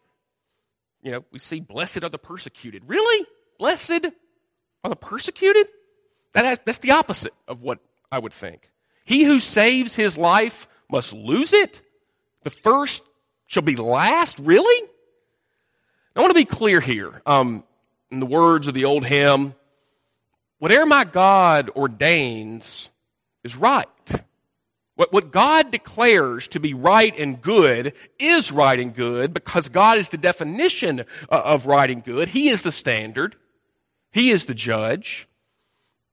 You 1.03 1.13
know, 1.13 1.25
we 1.31 1.39
see, 1.39 1.61
blessed 1.61 2.03
are 2.03 2.09
the 2.09 2.19
persecuted. 2.19 2.83
Really? 2.87 3.27
Blessed 3.59 4.07
are 4.87 4.90
the 4.90 4.97
persecuted? 4.97 5.66
That 6.33 6.45
has, 6.45 6.61
that's 6.64 6.78
the 6.78 6.93
opposite 6.93 7.35
of 7.49 7.62
what 7.62 7.78
I 8.11 8.19
would 8.19 8.33
think. 8.33 8.71
He 9.05 9.25
who 9.25 9.40
saves 9.40 9.95
his 9.95 10.16
life 10.16 10.69
must 10.90 11.12
lose 11.12 11.52
it. 11.52 11.83
The 12.43 12.50
first 12.50 13.02
shall 13.47 13.62
be 13.62 13.76
last. 13.76 14.38
Really? 14.38 14.88
I 16.14 16.21
want 16.21 16.31
to 16.31 16.35
be 16.35 16.45
clear 16.45 16.81
here. 16.81 17.23
Um, 17.26 17.64
in 18.11 18.21
the 18.21 18.26
words 18.26 18.69
of 18.69 18.75
the 18.75 18.85
old 18.85 19.05
hymn, 19.05 19.55
whatever 20.59 20.87
my 20.87 21.05
God 21.05 21.71
ordains 21.75 22.90
is 23.43 23.57
right. 23.57 23.87
What, 24.95 25.12
what 25.12 25.31
God 25.31 25.71
declares 25.71 26.49
to 26.49 26.61
be 26.61 26.73
right 26.73 27.14
and 27.19 27.40
good 27.40 27.93
is 28.19 28.50
right 28.50 28.78
and 28.78 28.95
good 28.95 29.35
because 29.35 29.69
God 29.69 29.99
is 29.99 30.09
the 30.09 30.16
definition 30.16 31.00
uh, 31.00 31.05
of 31.28 31.66
right 31.66 31.90
and 31.90 32.02
good. 32.02 32.28
He 32.28 32.49
is 32.49 32.62
the 32.62 32.73
standard. 32.73 33.37
He 34.17 34.31
is 34.31 34.47
the 34.47 34.55
judge. 34.55 35.29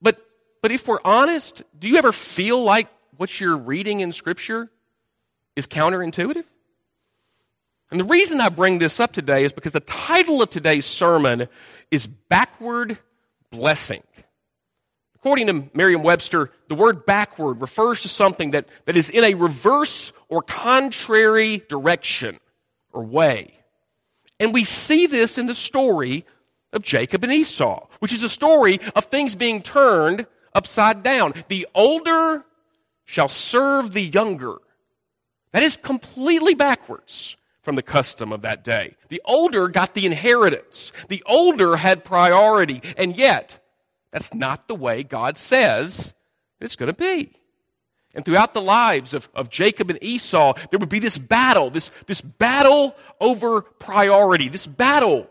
But, 0.02 0.18
but 0.62 0.72
if 0.72 0.90
we're 0.90 1.00
honest, 1.06 1.64
do 1.80 1.88
you 1.88 1.96
ever 1.96 2.12
feel 2.12 2.62
like 2.62 2.90
what 3.16 3.40
you're 3.40 3.56
reading 3.56 4.02
in 4.02 4.12
Scripture 4.12 4.70
is 5.56 5.68
counterintuitive? 5.68 6.44
And 7.92 8.00
the 8.02 8.04
reason 8.04 8.42
I 8.42 8.50
bring 8.50 8.80
this 8.80 9.00
up 9.00 9.14
today 9.14 9.46
is 9.46 9.54
because 9.54 9.72
the 9.72 9.80
title 9.80 10.42
of 10.42 10.50
today's 10.50 10.86
sermon 10.86 11.48
is 11.92 12.06
Backward 12.06 13.00
Blessing. 13.52 14.04
According 15.16 15.48
to 15.48 15.70
Merriam 15.74 16.04
Webster, 16.04 16.52
the 16.68 16.76
word 16.76 17.06
backward 17.06 17.62
refers 17.62 18.02
to 18.02 18.10
something 18.10 18.52
that, 18.52 18.68
that 18.84 18.98
is 18.98 19.10
in 19.10 19.24
a 19.24 19.36
reverse 19.36 20.12
or 20.28 20.42
contrary 20.42 21.64
direction 21.70 22.38
or 22.92 23.02
way. 23.02 23.54
And 24.42 24.54
we 24.54 24.66
see 24.66 25.08
this 25.08 25.38
in 25.38 25.46
the 25.46 25.56
story 25.56 26.26
of 26.74 26.84
Jacob 26.84 27.24
and 27.24 27.32
Esau, 27.32 27.88
which 28.00 28.14
is 28.14 28.24
a 28.24 28.30
story 28.30 28.80
of 28.96 29.06
things 29.06 29.36
being 29.36 29.62
turned 29.62 30.26
upside 30.54 31.04
down. 31.04 31.34
The 31.48 31.68
older 31.74 32.44
shall 33.06 33.30
serve 33.30 33.94
the 33.94 34.02
younger. 34.02 34.58
That 35.52 35.64
is 35.64 35.78
completely 35.78 36.56
backwards 36.56 37.38
from 37.62 37.76
the 37.76 37.84
custom 37.84 38.34
of 38.34 38.42
that 38.42 38.64
day. 38.64 38.96
The 39.10 39.22
older 39.24 39.70
got 39.70 39.94
the 39.94 40.06
inheritance. 40.06 40.92
The 41.08 41.24
older 41.26 41.78
had 41.78 42.04
priority. 42.04 42.82
And 42.98 43.16
yet, 43.16 43.60
that's 44.12 44.34
not 44.34 44.68
the 44.68 44.76
way 44.76 45.04
God 45.04 45.38
says 45.38 46.14
it's 46.60 46.76
going 46.76 46.92
to 46.92 46.98
be. 46.98 47.34
And 48.16 48.24
throughout 48.24 48.54
the 48.54 48.62
lives 48.62 49.14
of, 49.14 49.28
of 49.34 49.50
Jacob 49.50 49.90
and 49.90 49.98
Esau, 50.04 50.54
there 50.70 50.80
would 50.80 50.90
be 50.90 51.00
this 51.00 51.18
battle, 51.18 51.70
this, 51.70 51.90
this 52.06 52.22
battle 52.22 52.96
over 53.20 53.62
priority, 53.62 54.50
this 54.50 54.68
battle 54.68 55.30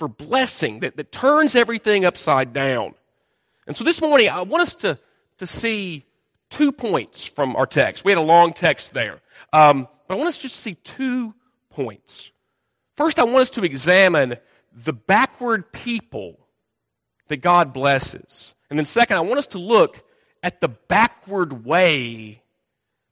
for 0.00 0.08
blessing 0.08 0.80
that, 0.80 0.96
that 0.96 1.12
turns 1.12 1.54
everything 1.54 2.06
upside 2.06 2.54
down. 2.54 2.94
And 3.66 3.76
so 3.76 3.84
this 3.84 4.00
morning, 4.00 4.30
I 4.30 4.40
want 4.40 4.62
us 4.62 4.74
to, 4.76 4.98
to 5.36 5.46
see 5.46 6.06
two 6.48 6.72
points 6.72 7.26
from 7.26 7.54
our 7.54 7.66
text. 7.66 8.02
We 8.02 8.10
had 8.10 8.18
a 8.18 8.22
long 8.22 8.54
text 8.54 8.94
there. 8.94 9.20
Um, 9.52 9.86
but 10.08 10.14
I 10.14 10.16
want 10.16 10.28
us 10.28 10.38
just 10.38 10.56
to 10.56 10.62
see 10.62 10.74
two 10.76 11.34
points. 11.68 12.32
First, 12.96 13.18
I 13.18 13.24
want 13.24 13.42
us 13.42 13.50
to 13.50 13.62
examine 13.62 14.38
the 14.72 14.94
backward 14.94 15.70
people 15.70 16.40
that 17.28 17.42
God 17.42 17.74
blesses. 17.74 18.54
And 18.70 18.78
then, 18.78 18.86
second, 18.86 19.18
I 19.18 19.20
want 19.20 19.36
us 19.36 19.48
to 19.48 19.58
look 19.58 20.02
at 20.42 20.62
the 20.62 20.68
backward 20.68 21.66
way 21.66 22.42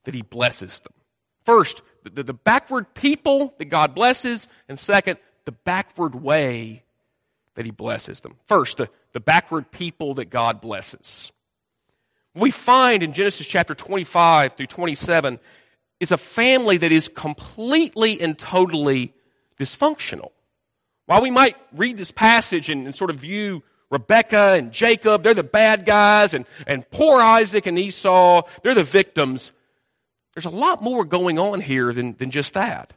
that 0.05 0.15
He 0.15 0.23
blesses 0.23 0.81
them. 0.81 0.95
First, 1.45 1.83
the, 2.03 2.23
the 2.23 2.33
backward 2.33 2.95
people 2.95 3.53
that 3.59 3.67
God 3.67 3.95
blesses, 3.95 4.49
and 4.71 4.79
second, 4.79 5.19
the 5.49 5.53
backward 5.53 6.15
way 6.15 6.85
that 7.55 7.65
He 7.65 7.71
blesses 7.71 8.21
them. 8.21 8.35
First, 8.45 8.77
the, 8.77 8.91
the 9.13 9.19
backward 9.19 9.71
people 9.71 10.13
that 10.17 10.27
God 10.29 10.61
blesses. 10.61 11.33
We 12.35 12.51
find 12.51 13.03
in 13.03 13.15
Genesis 13.15 13.47
chapter 13.47 13.75
25 13.75 14.53
through 14.53 14.67
27 14.67 15.39
is 16.01 16.13
a 16.13 16.19
family 16.19 16.77
that 16.77 16.93
is 16.93 17.09
completely 17.09 18.21
and 18.21 18.39
totally 18.39 19.15
dysfunctional. 19.59 20.33
While 21.07 21.23
we 21.23 21.31
might 21.31 21.57
read 21.75 21.97
this 21.97 22.11
passage 22.11 22.69
and, 22.69 22.85
and 22.85 22.95
sort 22.95 23.09
of 23.09 23.17
view 23.17 23.63
Rebecca 23.91 24.53
and 24.53 24.71
Jacob, 24.71 25.23
they're 25.23 25.33
the 25.33 25.43
bad 25.43 25.87
guys, 25.87 26.35
and, 26.35 26.45
and 26.67 26.89
poor 26.91 27.23
Isaac 27.23 27.65
and 27.65 27.79
Esau, 27.79 28.43
they're 28.63 28.75
the 28.75 28.85
victims. 28.85 29.51
There's 30.35 30.45
a 30.45 30.51
lot 30.51 30.83
more 30.83 31.07
going 31.07 31.39
on 31.39 31.63
here 31.63 31.95
than, 31.95 32.19
than 32.19 32.31
just 32.31 32.53
that. 32.53 32.93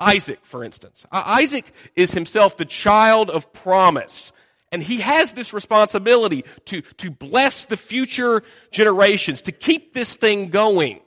Isaac, 0.00 0.40
for 0.42 0.62
instance. 0.62 1.04
Isaac 1.10 1.72
is 1.96 2.12
himself 2.12 2.56
the 2.56 2.64
child 2.64 3.30
of 3.30 3.52
promise. 3.52 4.32
And 4.70 4.82
he 4.82 5.00
has 5.00 5.32
this 5.32 5.52
responsibility 5.52 6.44
to, 6.66 6.82
to 6.82 7.10
bless 7.10 7.64
the 7.64 7.76
future 7.76 8.42
generations, 8.70 9.42
to 9.42 9.52
keep 9.52 9.94
this 9.94 10.14
thing 10.14 10.48
going. 10.48 11.00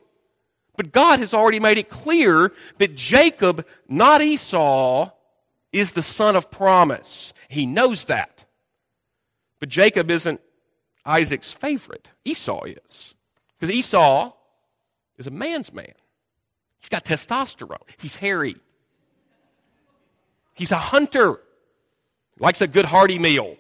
But 0.78 0.92
God 0.92 1.20
has 1.20 1.34
already 1.34 1.60
made 1.60 1.78
it 1.78 1.90
clear 1.90 2.52
that 2.80 2.96
Jacob, 2.96 3.66
not 3.88 4.22
Esau, 4.22 5.12
is 5.72 5.92
the 5.92 6.02
son 6.02 6.36
of 6.36 6.50
promise. 6.50 7.34
He 7.50 7.66
knows 7.66 8.06
that. 8.06 8.46
But 9.60 9.70
Jacob 9.70 10.10
isn't 10.10 10.42
Isaac's 11.06 11.52
favorite. 11.52 12.12
Esau 12.26 12.64
is. 12.64 13.16
Because 13.60 13.74
Esau 13.74 14.34
is 15.18 15.28
a 15.28 15.32
man's 15.32 15.72
man. 15.72 15.94
He's 16.80 16.90
got 16.90 17.06
testosterone. 17.06 17.88
He's 18.00 18.16
hairy. 18.16 18.56
He's 20.54 20.72
a 20.72 20.78
hunter. 20.78 21.40
Likes 22.40 22.62
a 22.62 22.68
good 22.68 22.86
hearty 22.86 23.20
meal. 23.20 23.58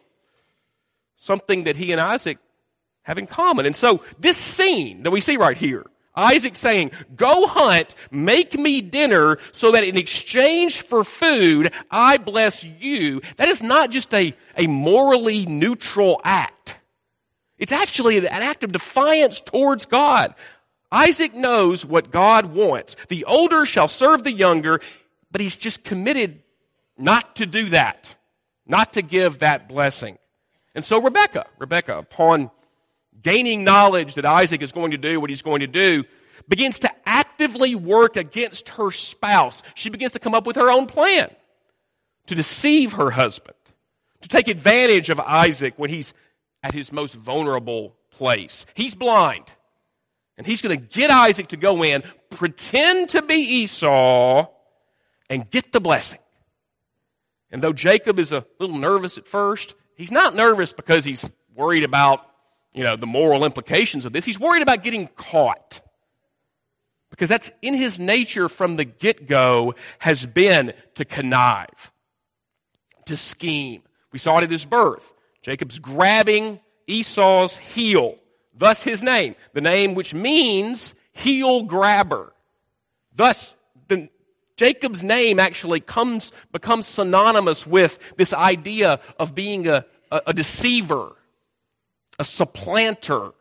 Something 1.18 1.66
that 1.66 1.76
he 1.76 1.92
and 1.92 2.02
Isaac 2.02 2.40
have 3.04 3.18
in 3.18 3.28
common. 3.28 3.66
And 3.66 3.76
so 3.76 4.02
this 4.20 4.38
scene 4.38 5.04
that 5.04 5.12
we 5.12 5.22
see 5.22 5.38
right 5.38 5.58
here 5.58 5.86
Isaac 6.16 6.56
saying, 6.56 6.92
Go 7.16 7.48
hunt, 7.48 7.96
make 8.12 8.58
me 8.58 8.82
dinner, 8.82 9.38
so 9.52 9.72
that 9.72 9.84
in 9.84 9.98
exchange 9.98 10.82
for 10.82 11.04
food, 11.04 11.72
I 11.90 12.18
bless 12.18 12.64
you. 12.64 13.22
That 13.38 13.50
is 13.50 13.64
not 13.64 13.92
just 13.92 14.14
a, 14.14 14.36
a 14.58 14.68
morally 14.68 15.46
neutral 15.46 16.20
act. 16.24 16.78
It's 17.58 17.72
actually 17.72 18.18
an 18.18 18.26
act 18.26 18.64
of 18.64 18.72
defiance 18.72 19.40
towards 19.40 19.86
God. 19.86 20.34
Isaac 20.92 21.34
knows 21.34 21.86
what 21.86 22.12
God 22.12 22.48
wants. 22.48 22.96
The 23.08 23.24
older 23.26 23.66
shall 23.66 23.88
serve 23.88 24.24
the 24.24 24.34
younger, 24.34 24.82
but 25.32 25.40
he's 25.40 25.56
just 25.56 25.84
committed 25.84 26.41
not 27.02 27.36
to 27.38 27.46
do 27.46 27.66
that, 27.66 28.16
not 28.66 28.94
to 28.94 29.02
give 29.02 29.40
that 29.40 29.68
blessing. 29.68 30.18
And 30.76 30.86
so 30.86 31.02
Rebecca, 31.02 31.48
Rebecca, 31.60 31.98
upon 31.98 32.52
gaining 33.22 33.64
knowledge 33.64 34.16
that 34.16 34.26
Isaac 34.26 34.62
is 34.62 34.72
going 34.72 34.92
to 34.92 34.98
do 34.98 35.20
what 35.20 35.30
he's 35.30 35.42
going 35.42 35.60
to 35.62 35.68
do, 35.68 36.04
begins 36.48 36.80
to 36.80 36.92
actively 37.06 37.76
work 37.76 38.16
against 38.16 38.70
her 38.70 38.92
spouse. 38.92 39.62
She 39.76 39.90
begins 39.90 40.14
to 40.14 40.20
come 40.20 40.34
up 40.34 40.48
with 40.48 40.56
her 40.56 40.72
own 40.72 40.88
plan 40.88 41.30
to 42.28 42.36
deceive 42.36 42.94
her 42.94 43.12
husband, 43.12 43.58
to 44.22 44.30
take 44.30 44.48
advantage 44.48 45.10
of 45.10 45.20
Isaac 45.20 45.74
when 45.78 45.90
he's 45.90 46.14
at 46.64 46.74
his 46.74 46.92
most 46.92 47.16
vulnerable 47.16 47.96
place. 48.12 48.66
He's 48.74 48.96
blind. 48.96 49.46
And 50.38 50.48
he's 50.48 50.62
going 50.62 50.80
to 50.80 50.86
get 50.86 51.12
Isaac 51.12 51.50
to 51.50 51.58
go 51.58 51.84
in, 51.84 52.04
pretend 52.30 53.10
to 53.10 53.22
be 53.22 53.36
Esau, 53.36 54.48
and 55.30 55.50
get 55.50 55.72
the 55.72 55.82
blessing. 55.82 56.20
And 57.52 57.62
though 57.62 57.74
Jacob 57.74 58.20
is 58.20 58.32
a 58.32 58.46
little 58.60 58.78
nervous 58.78 59.18
at 59.18 59.28
first, 59.28 59.76
he's 59.96 60.12
not 60.12 60.36
nervous 60.36 60.74
because 60.74 61.04
he's 61.04 61.30
worried 61.54 61.84
about 61.84 62.26
you 62.74 62.84
know, 62.84 62.96
the 62.96 63.08
moral 63.08 63.44
implications 63.46 64.06
of 64.06 64.14
this. 64.14 64.26
He's 64.26 64.40
worried 64.40 64.62
about 64.62 64.84
getting 64.84 65.08
caught. 65.08 65.82
Because 67.10 67.28
that's 67.28 67.52
in 67.62 67.74
his 67.74 68.00
nature 68.00 68.48
from 68.48 68.78
the 68.78 68.86
get 68.86 69.28
go 69.28 69.76
has 70.00 70.26
been 70.26 70.74
to 70.96 71.04
connive, 71.04 71.92
to 73.06 73.18
scheme. 73.18 73.84
We 74.14 74.20
saw 74.20 74.38
it 74.38 74.46
at 74.46 74.52
his 74.52 74.64
birth. 74.64 75.14
Jacob's 75.42 75.80
grabbing 75.80 76.60
Esau's 76.88 77.58
heel, 77.58 78.16
thus 78.54 78.82
his 78.82 79.04
name, 79.04 79.36
the 79.54 79.62
name 79.62 79.94
which 79.94 80.14
means 80.14 80.94
heel 81.12 81.64
grabber. 81.64 82.34
Thus, 83.14 83.58
Jacob's 84.62 85.02
name 85.02 85.40
actually 85.40 85.80
comes, 85.80 86.32
becomes 86.52 86.86
synonymous 86.86 87.66
with 87.66 87.98
this 88.16 88.32
idea 88.32 89.00
of 89.20 89.34
being 89.34 89.68
a, 89.68 89.88
a, 90.12 90.22
a 90.28 90.34
deceiver, 90.36 91.16
a 92.20 92.24
supplanter. 92.24 93.32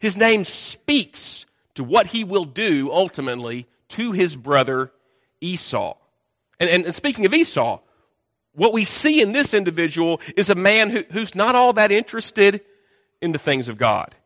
His 0.00 0.16
name 0.16 0.42
speaks 0.42 1.46
to 1.74 1.84
what 1.84 2.08
he 2.08 2.24
will 2.24 2.46
do 2.46 2.90
ultimately 2.90 3.68
to 3.90 4.10
his 4.10 4.34
brother 4.34 4.90
Esau. 5.40 5.94
And, 6.58 6.68
and, 6.68 6.84
and 6.86 6.94
speaking 6.96 7.24
of 7.24 7.32
Esau, 7.32 7.78
what 8.54 8.72
we 8.72 8.84
see 8.84 9.22
in 9.22 9.30
this 9.30 9.54
individual 9.54 10.20
is 10.36 10.50
a 10.50 10.56
man 10.56 10.90
who, 10.90 11.04
who's 11.12 11.36
not 11.36 11.54
all 11.54 11.74
that 11.74 11.92
interested 11.92 12.62
in 13.22 13.30
the 13.30 13.38
things 13.38 13.68
of 13.68 13.78
God. 13.78 14.16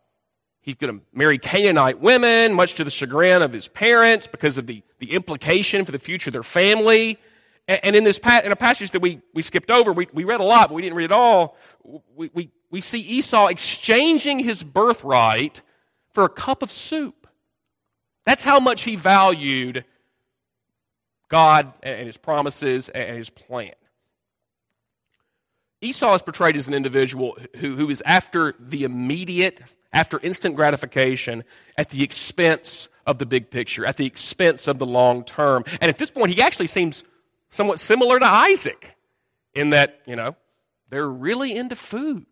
He's 0.62 0.76
going 0.76 0.98
to 0.98 1.04
marry 1.12 1.38
Canaanite 1.38 1.98
women, 2.00 2.54
much 2.54 2.74
to 2.74 2.84
the 2.84 2.90
chagrin 2.90 3.42
of 3.42 3.52
his 3.52 3.66
parents 3.66 4.28
because 4.28 4.58
of 4.58 4.66
the, 4.66 4.82
the 5.00 5.12
implication 5.12 5.84
for 5.84 5.90
the 5.92 5.98
future 5.98 6.30
of 6.30 6.32
their 6.32 6.44
family. 6.44 7.18
And, 7.66 7.80
and 7.84 7.96
in 7.96 8.04
this 8.04 8.18
in 8.18 8.52
a 8.52 8.56
passage 8.56 8.92
that 8.92 9.02
we, 9.02 9.20
we 9.34 9.42
skipped 9.42 9.70
over, 9.72 9.92
we, 9.92 10.06
we 10.12 10.22
read 10.22 10.40
a 10.40 10.44
lot, 10.44 10.68
but 10.68 10.74
we 10.76 10.82
didn't 10.82 10.96
read 10.96 11.06
it 11.06 11.12
all. 11.12 11.56
We, 12.14 12.30
we, 12.32 12.50
we 12.70 12.80
see 12.80 13.00
Esau 13.00 13.48
exchanging 13.48 14.38
his 14.38 14.62
birthright 14.62 15.62
for 16.12 16.24
a 16.24 16.28
cup 16.28 16.62
of 16.62 16.70
soup. 16.70 17.26
That's 18.24 18.44
how 18.44 18.60
much 18.60 18.82
he 18.84 18.94
valued 18.94 19.84
God 21.28 21.72
and 21.82 22.06
his 22.06 22.16
promises 22.16 22.88
and 22.88 23.16
his 23.16 23.30
plan. 23.30 23.72
Esau 25.80 26.14
is 26.14 26.22
portrayed 26.22 26.56
as 26.56 26.68
an 26.68 26.74
individual 26.74 27.36
who, 27.56 27.74
who 27.74 27.90
is 27.90 28.00
after 28.06 28.54
the 28.60 28.84
immediate, 28.84 29.60
after 29.92 30.18
instant 30.20 30.56
gratification, 30.56 31.44
at 31.76 31.90
the 31.90 32.02
expense 32.02 32.88
of 33.06 33.18
the 33.18 33.26
big 33.26 33.50
picture, 33.50 33.84
at 33.84 33.96
the 33.96 34.06
expense 34.06 34.68
of 34.68 34.78
the 34.78 34.86
long 34.86 35.24
term. 35.24 35.64
And 35.80 35.88
at 35.88 35.98
this 35.98 36.10
point, 36.10 36.32
he 36.32 36.40
actually 36.40 36.68
seems 36.68 37.04
somewhat 37.50 37.78
similar 37.78 38.18
to 38.18 38.26
Isaac 38.26 38.96
in 39.54 39.70
that, 39.70 40.00
you 40.06 40.16
know, 40.16 40.36
they're 40.88 41.08
really 41.08 41.56
into 41.56 41.76
food 41.76 42.26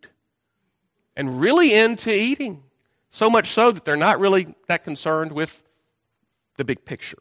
and 1.15 1.39
really 1.39 1.73
into 1.73 2.11
eating. 2.11 2.63
So 3.09 3.29
much 3.29 3.49
so 3.49 3.71
that 3.71 3.83
they're 3.83 3.97
not 3.97 4.19
really 4.19 4.55
that 4.67 4.83
concerned 4.85 5.33
with 5.33 5.63
the 6.55 6.63
big 6.63 6.85
picture. 6.85 7.17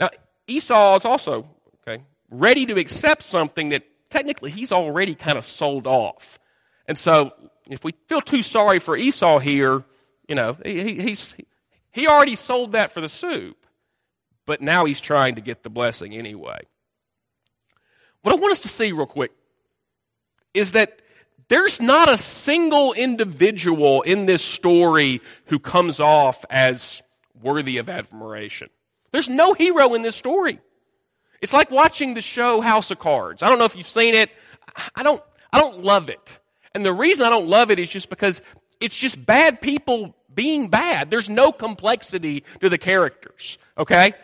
Now, 0.00 0.10
Esau 0.48 0.96
is 0.96 1.04
also, 1.04 1.48
okay, 1.86 2.02
ready 2.30 2.66
to 2.66 2.78
accept 2.78 3.22
something 3.22 3.68
that 3.68 3.84
technically 4.10 4.50
he's 4.50 4.72
already 4.72 5.14
kind 5.14 5.38
of 5.38 5.44
sold 5.44 5.86
off. 5.86 6.40
And 6.92 6.98
so 6.98 7.32
if 7.70 7.84
we 7.84 7.92
feel 8.06 8.20
too 8.20 8.42
sorry 8.42 8.78
for 8.78 8.94
Esau 8.94 9.38
here, 9.38 9.82
you 10.28 10.34
know, 10.34 10.58
he, 10.62 11.00
he's, 11.00 11.34
he 11.90 12.06
already 12.06 12.34
sold 12.34 12.72
that 12.72 12.92
for 12.92 13.00
the 13.00 13.08
soup, 13.08 13.64
but 14.44 14.60
now 14.60 14.84
he's 14.84 15.00
trying 15.00 15.36
to 15.36 15.40
get 15.40 15.62
the 15.62 15.70
blessing 15.70 16.12
anyway. 16.12 16.58
What 18.20 18.34
I 18.34 18.36
want 18.36 18.52
us 18.52 18.60
to 18.60 18.68
see 18.68 18.92
real 18.92 19.06
quick 19.06 19.32
is 20.52 20.72
that 20.72 21.00
there's 21.48 21.80
not 21.80 22.10
a 22.10 22.18
single 22.18 22.92
individual 22.92 24.02
in 24.02 24.26
this 24.26 24.44
story 24.44 25.22
who 25.46 25.58
comes 25.58 25.98
off 25.98 26.44
as 26.50 27.02
worthy 27.42 27.78
of 27.78 27.88
admiration. 27.88 28.68
There's 29.12 29.30
no 29.30 29.54
hero 29.54 29.94
in 29.94 30.02
this 30.02 30.14
story. 30.14 30.60
It's 31.40 31.54
like 31.54 31.70
watching 31.70 32.12
the 32.12 32.20
show 32.20 32.60
House 32.60 32.90
of 32.90 32.98
Cards. 32.98 33.42
I 33.42 33.48
don't 33.48 33.58
know 33.58 33.64
if 33.64 33.76
you've 33.76 33.88
seen 33.88 34.14
it. 34.14 34.28
I 34.94 35.02
don't, 35.02 35.22
I 35.50 35.58
don't 35.58 35.82
love 35.82 36.10
it. 36.10 36.38
And 36.74 36.84
the 36.84 36.92
reason 36.92 37.24
I 37.24 37.30
don't 37.30 37.48
love 37.48 37.70
it 37.70 37.78
is 37.78 37.88
just 37.88 38.08
because 38.08 38.40
it's 38.80 38.96
just 38.96 39.24
bad 39.24 39.60
people 39.60 40.14
being 40.34 40.68
bad. 40.68 41.10
There's 41.10 41.28
no 41.28 41.52
complexity 41.52 42.44
to 42.60 42.68
the 42.68 42.78
characters. 42.78 43.58
Okay? 43.76 44.14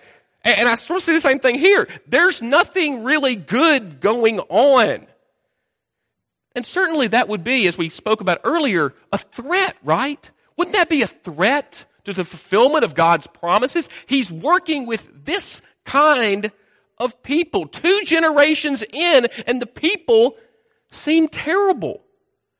And, 0.44 0.60
and 0.60 0.68
I 0.68 0.74
sort 0.74 0.98
of 0.98 1.02
see 1.04 1.12
the 1.12 1.20
same 1.20 1.38
thing 1.38 1.58
here. 1.58 1.88
There's 2.06 2.42
nothing 2.42 3.04
really 3.04 3.36
good 3.36 4.00
going 4.00 4.40
on. 4.40 5.06
And 6.54 6.66
certainly 6.66 7.08
that 7.08 7.28
would 7.28 7.44
be, 7.44 7.66
as 7.68 7.78
we 7.78 7.88
spoke 7.88 8.20
about 8.20 8.40
earlier, 8.44 8.94
a 9.12 9.18
threat, 9.18 9.76
right? 9.84 10.30
Wouldn't 10.56 10.74
that 10.74 10.88
be 10.88 11.02
a 11.02 11.06
threat 11.06 11.86
to 12.04 12.12
the 12.12 12.24
fulfillment 12.24 12.84
of 12.84 12.94
God's 12.94 13.26
promises? 13.28 13.88
He's 14.06 14.32
working 14.32 14.86
with 14.86 15.24
this 15.24 15.62
kind 15.84 16.50
of 16.98 17.22
people, 17.22 17.66
two 17.66 18.02
generations 18.04 18.82
in, 18.92 19.28
and 19.46 19.62
the 19.62 19.66
people 19.66 20.36
seem 20.90 21.28
terrible. 21.28 22.02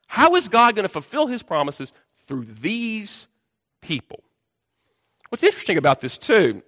How 0.09 0.35
is 0.35 0.49
God 0.49 0.75
going 0.75 0.85
to 0.85 0.89
fulfill 0.89 1.27
his 1.27 1.43
promises 1.43 1.93
through 2.27 2.47
these 2.47 3.29
people? 3.83 4.25
What's 5.29 5.45
interesting 5.45 5.77
about 5.77 6.01
this, 6.01 6.19
too, 6.19 6.63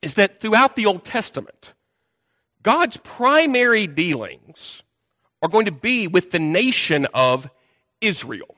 is 0.00 0.14
that 0.14 0.40
throughout 0.40 0.74
the 0.74 0.86
Old 0.86 1.04
Testament, 1.04 1.74
God's 2.62 2.96
primary 2.96 3.86
dealings 3.86 4.82
are 5.42 5.48
going 5.48 5.66
to 5.66 5.72
be 5.72 6.08
with 6.08 6.30
the 6.30 6.38
nation 6.38 7.06
of 7.12 7.48
Israel. 8.00 8.56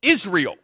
Israel 0.00 0.56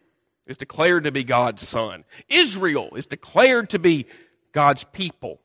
is 0.47 0.57
declared 0.57 1.03
to 1.03 1.11
be 1.11 1.23
God's 1.23 1.67
son. 1.67 2.05
Israel 2.29 2.95
is 2.95 3.05
declared 3.05 3.71
to 3.71 3.79
be 3.79 4.05
God's 4.53 4.85
people. 4.85 5.41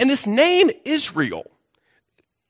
And 0.00 0.10
this 0.10 0.26
name, 0.26 0.70
Israel, 0.84 1.44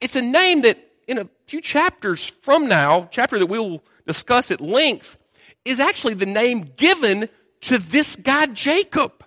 it's 0.01 0.17
a 0.17 0.23
name 0.23 0.63
that 0.63 0.79
in 1.11 1.19
a 1.19 1.29
few 1.47 1.61
chapters 1.61 2.25
from 2.25 2.69
now, 2.69 3.09
chapter 3.11 3.37
that 3.41 3.47
we'll 3.47 3.83
discuss 4.07 4.53
at 4.53 4.61
length, 4.61 5.19
is 5.65 5.81
actually 5.81 6.15
the 6.15 6.25
name 6.25 6.71
given 6.77 7.29
to 7.63 7.79
this 7.79 8.15
guy, 8.15 8.47
Jacob. 8.47 9.25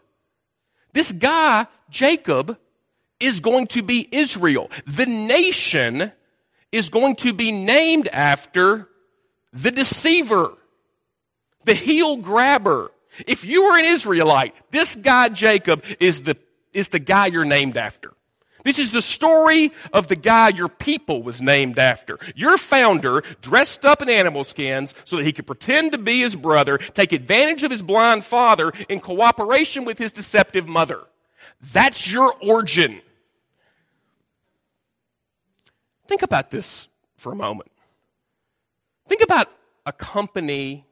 This 0.93 1.11
guy, 1.11 1.67
Jacob, 1.89 2.57
is 3.19 3.41
going 3.41 3.67
to 3.67 3.83
be 3.83 4.07
Israel. 4.11 4.71
The 4.87 5.05
nation 5.05 6.13
is 6.71 6.89
going 6.89 7.17
to 7.17 7.33
be 7.33 7.51
named 7.51 8.07
after 8.07 8.87
the 9.51 9.69
deceiver, 9.69 10.53
the 11.65 11.75
heel 11.75 12.15
grabber. 12.15 12.91
If 13.27 13.43
you 13.43 13.65
were 13.65 13.77
an 13.77 13.85
Israelite, 13.85 14.55
this 14.71 14.95
guy, 14.95 15.29
Jacob, 15.29 15.83
is 15.99 16.21
the 16.21 16.37
is 16.71 16.89
the 16.89 16.99
guy 16.99 17.27
you're 17.27 17.45
named 17.45 17.77
after. 17.77 18.13
This 18.63 18.79
is 18.79 18.91
the 18.91 19.01
story 19.01 19.71
of 19.91 20.07
the 20.07 20.15
guy 20.15 20.49
your 20.49 20.69
people 20.69 21.21
was 21.21 21.41
named 21.41 21.79
after. 21.79 22.17
Your 22.35 22.57
founder 22.57 23.23
dressed 23.41 23.85
up 23.85 24.01
in 24.01 24.09
animal 24.09 24.43
skins 24.43 24.93
so 25.03 25.17
that 25.17 25.25
he 25.25 25.33
could 25.33 25.47
pretend 25.47 25.91
to 25.91 25.97
be 25.97 26.21
his 26.21 26.35
brother, 26.35 26.77
take 26.77 27.11
advantage 27.11 27.63
of 27.63 27.71
his 27.71 27.81
blind 27.81 28.23
father 28.23 28.71
in 28.89 28.99
cooperation 28.99 29.85
with 29.85 29.99
his 29.99 30.13
deceptive 30.13 30.67
mother. 30.67 31.01
That's 31.73 32.09
your 32.11 32.33
origin. 32.41 33.01
Think 36.07 36.21
about 36.21 36.51
this 36.51 36.87
for 37.17 37.31
a 37.31 37.35
moment. 37.35 37.71
Think 39.07 39.21
about 39.21 39.49
a 39.85 39.91
company 39.91 40.85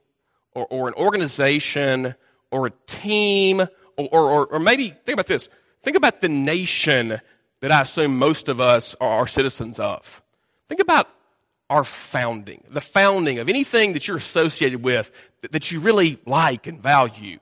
or, 0.54 0.66
or 0.66 0.88
an 0.90 0.94
organization 0.96 2.16
or 2.52 2.68
a 2.68 2.72
team 2.86 3.62
or, 3.62 3.68
or, 4.12 4.48
or 4.48 4.60
maybe 4.60 4.90
think 4.90 5.14
about 5.14 5.28
this 5.28 5.48
Think 5.82 5.98
about 5.98 6.22
the 6.22 6.30
nation 6.30 7.20
that 7.62 7.72
I 7.72 7.82
assume 7.82 8.18
most 8.18 8.50
of 8.50 8.60
us 8.60 8.96
are 9.00 9.26
citizens 9.28 9.80
of. 9.80 10.22
Think 10.68 10.82
about 10.82 11.08
our 11.70 11.84
founding, 11.84 12.64
the 12.70 12.82
founding 12.82 13.40
of 13.40 13.48
anything 13.48 13.94
that 13.94 14.08
you're 14.08 14.18
associated 14.18 14.84
with 14.84 15.12
that 15.52 15.72
you 15.72 15.80
really 15.80 16.20
like 16.26 16.68
and 16.68 16.82
value. 16.82 17.40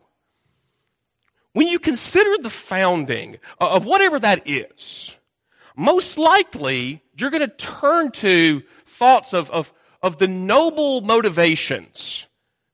When 1.53 1.67
you 1.67 1.79
consider 1.79 2.41
the 2.41 2.49
founding 2.49 3.37
of 3.59 3.85
whatever 3.85 4.19
that 4.19 4.47
is, 4.47 5.15
most 5.75 6.17
likely 6.17 7.01
you're 7.17 7.31
going 7.31 7.41
to 7.41 7.47
turn 7.47 8.11
to 8.11 8.61
thoughts 8.85 9.33
of, 9.33 9.49
of, 9.49 9.73
of 10.03 10.17
the 10.17 10.27
noble 10.27 11.01
motivations 11.01 12.27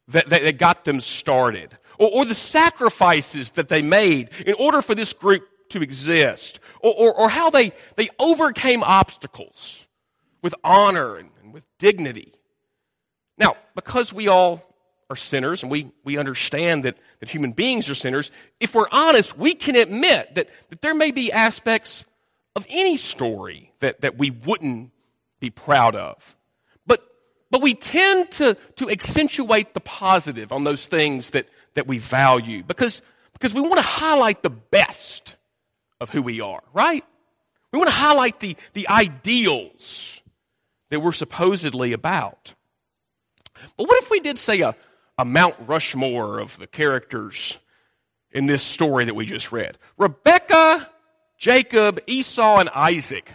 that, 0.10 0.28
that, 0.30 0.42
that 0.42 0.58
got 0.58 0.84
them 0.84 1.00
started, 1.00 1.78
or, 1.98 2.10
or 2.12 2.26
the 2.26 2.36
sacrifices 2.36 3.52
that 3.52 3.70
they 3.70 3.82
made 3.82 4.30
in 4.46 4.56
order 4.56 4.82
for 4.82 4.94
this 4.94 5.14
group 5.14 5.48
to 5.70 5.82
exist, 5.82 6.60
or, 6.86 6.94
or, 6.94 7.14
or 7.22 7.30
how 7.30 7.50
they, 7.50 7.72
they 7.96 8.10
overcame 8.20 8.84
obstacles 8.84 9.88
with 10.44 10.54
honor 10.64 11.16
and, 11.16 11.30
and 11.42 11.52
with 11.52 11.66
dignity. 11.80 12.32
Now, 13.40 13.58
because 13.74 14.14
we 14.14 14.28
all 14.28 14.64
are 15.10 15.16
sinners 15.16 15.64
and 15.64 15.72
we, 15.72 15.92
we 16.04 16.20
understand 16.20 16.84
that, 16.84 16.96
that 17.22 17.30
human 17.30 17.54
beings 17.54 17.90
are 17.90 17.96
sinners, 17.96 18.30
if 18.60 18.76
we're 18.76 18.90
honest, 18.92 19.36
we 19.36 19.56
can 19.56 19.76
admit 19.76 20.36
that, 20.36 20.48
that 20.70 20.82
there 20.82 20.94
may 20.94 21.10
be 21.10 21.32
aspects 21.32 22.06
of 22.56 22.68
any 22.70 22.98
story 22.98 23.74
that, 23.80 24.02
that 24.02 24.20
we 24.20 24.30
wouldn't 24.30 24.92
be 25.40 25.50
proud 25.50 25.96
of. 25.96 26.38
But, 26.86 27.04
but 27.50 27.64
we 27.64 27.74
tend 27.74 28.30
to, 28.34 28.56
to 28.76 28.92
accentuate 28.92 29.74
the 29.74 29.80
positive 29.80 30.52
on 30.52 30.64
those 30.64 30.86
things 30.86 31.32
that, 31.32 31.48
that 31.74 31.88
we 31.88 31.98
value 31.98 32.64
because 32.64 33.02
because 33.34 33.54
we 33.54 33.60
want 33.60 33.76
to 33.76 33.82
highlight 33.82 34.44
the 34.44 34.50
best 34.50 35.35
of 36.06 36.12
who 36.12 36.22
we 36.22 36.40
are, 36.40 36.62
right? 36.72 37.04
We 37.72 37.80
want 37.80 37.90
to 37.90 37.96
highlight 37.96 38.40
the, 38.40 38.56
the 38.74 38.88
ideals 38.88 40.22
that 40.92 41.00
we're 41.00 41.12
supposedly 41.12 41.94
about. 41.94 42.54
But 43.76 43.88
what 43.88 44.04
if 44.04 44.12
we 44.12 44.20
did 44.20 44.38
say 44.38 44.62
a, 44.62 44.76
a 45.18 45.26
Mount 45.26 45.56
Rushmore 45.66 46.38
of 46.38 46.58
the 46.60 46.68
characters 46.68 47.58
in 48.32 48.46
this 48.46 48.62
story 48.62 49.06
that 49.06 49.16
we 49.16 49.26
just 49.26 49.52
read? 49.52 49.80
Rebecca, 49.98 50.88
Jacob, 51.40 52.00
Esau, 52.06 52.60
and 52.60 52.70
Isaac. 52.70 53.32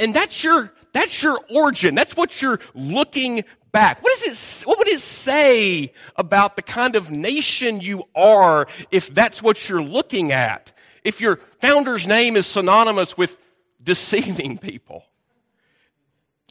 And 0.00 0.12
that's 0.12 0.42
your, 0.42 0.72
that's 0.92 1.22
your 1.22 1.38
origin. 1.48 1.94
That's 1.94 2.16
what 2.16 2.42
you're 2.42 2.58
looking 2.74 3.44
back. 3.70 4.02
What 4.02 4.18
does 4.18 4.62
it, 4.62 4.66
what 4.66 4.78
would 4.78 4.88
it 4.88 4.98
say 4.98 5.92
about 6.16 6.56
the 6.56 6.62
kind 6.62 6.96
of 6.96 7.12
nation 7.12 7.80
you 7.80 8.02
are 8.16 8.66
if 8.90 9.14
that's 9.14 9.40
what 9.40 9.68
you're 9.68 9.80
looking 9.82 10.32
at? 10.32 10.72
If 11.04 11.20
your 11.20 11.36
founder's 11.60 12.06
name 12.06 12.36
is 12.36 12.46
synonymous 12.46 13.16
with 13.16 13.36
deceiving 13.82 14.58
people? 14.58 15.04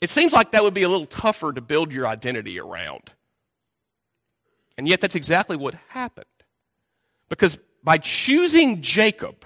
It 0.02 0.10
seems 0.10 0.32
like 0.32 0.52
that 0.52 0.63
would 0.63 0.74
be 0.74 0.84
a 0.84 0.89
little 0.89 1.06
tougher 1.06 1.52
to 1.52 1.62
build 1.62 1.92
your 1.92 2.08
identity 2.08 2.60
around. 2.60 3.12
And 4.78 4.88
yet, 4.88 5.02
that's 5.02 5.16
exactly 5.16 5.56
what 5.56 5.76
happened. 5.89 6.26
Because 7.30 7.58
by 7.84 7.98
choosing 7.98 8.82
Jacob, 8.82 9.46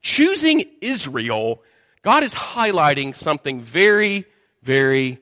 choosing 0.00 0.64
Israel, 0.80 1.62
God 2.02 2.22
is 2.22 2.34
highlighting 2.34 3.14
something 3.14 3.60
very, 3.60 4.26
very 4.62 5.18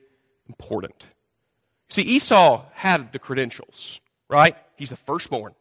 important. 0.47 1.05
See, 1.89 2.01
Esau 2.01 2.65
had 2.73 3.11
the 3.11 3.19
credentials, 3.19 3.99
right? 4.29 4.55
He's 4.75 4.89
the 4.89 4.95
firstborn. 4.95 5.55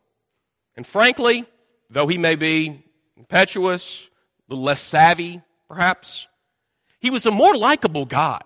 And 0.77 0.87
frankly, 0.87 1.45
though 1.89 2.09
he 2.09 2.19
may 2.19 2.35
be 2.35 2.85
impetuous, 3.17 4.09
a 4.49 4.53
little 4.53 4.65
less 4.65 4.81
savvy, 4.81 5.41
perhaps, 5.69 6.27
he 7.01 7.11
was 7.11 7.27
a 7.27 7.31
more 7.31 7.57
likable 7.57 8.07
guy. 8.07 8.41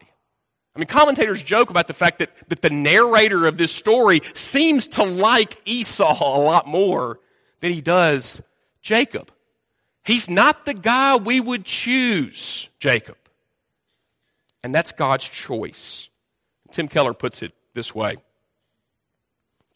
I 0.75 0.79
mean, 0.79 0.87
commentators 0.87 1.43
joke 1.43 1.71
about 1.71 1.89
the 1.89 1.95
fact 1.95 2.19
that, 2.21 2.31
that 2.49 2.63
the 2.63 2.71
narrator 2.71 3.47
of 3.47 3.57
this 3.57 3.73
story 3.73 4.21
seems 4.35 4.87
to 4.89 5.03
like 5.03 5.61
Esau 5.65 6.19
a 6.21 6.41
lot 6.41 6.67
more 6.67 7.19
than 7.61 7.73
he 7.73 7.81
does 7.81 8.41
Jacob. 8.81 9.33
He's 10.05 10.31
not 10.31 10.65
the 10.65 10.75
guy 10.75 11.17
we 11.17 11.41
would 11.41 11.65
choose, 11.65 12.69
Jacob. 12.79 13.17
And 14.63 14.75
that's 14.75 14.93
God's 14.93 15.29
choice. 15.29 16.09
Tim 16.71 16.89
Keller 16.89 17.15
puts 17.15 17.43
it 17.43 17.53
this 17.75 17.95
way 17.95 18.17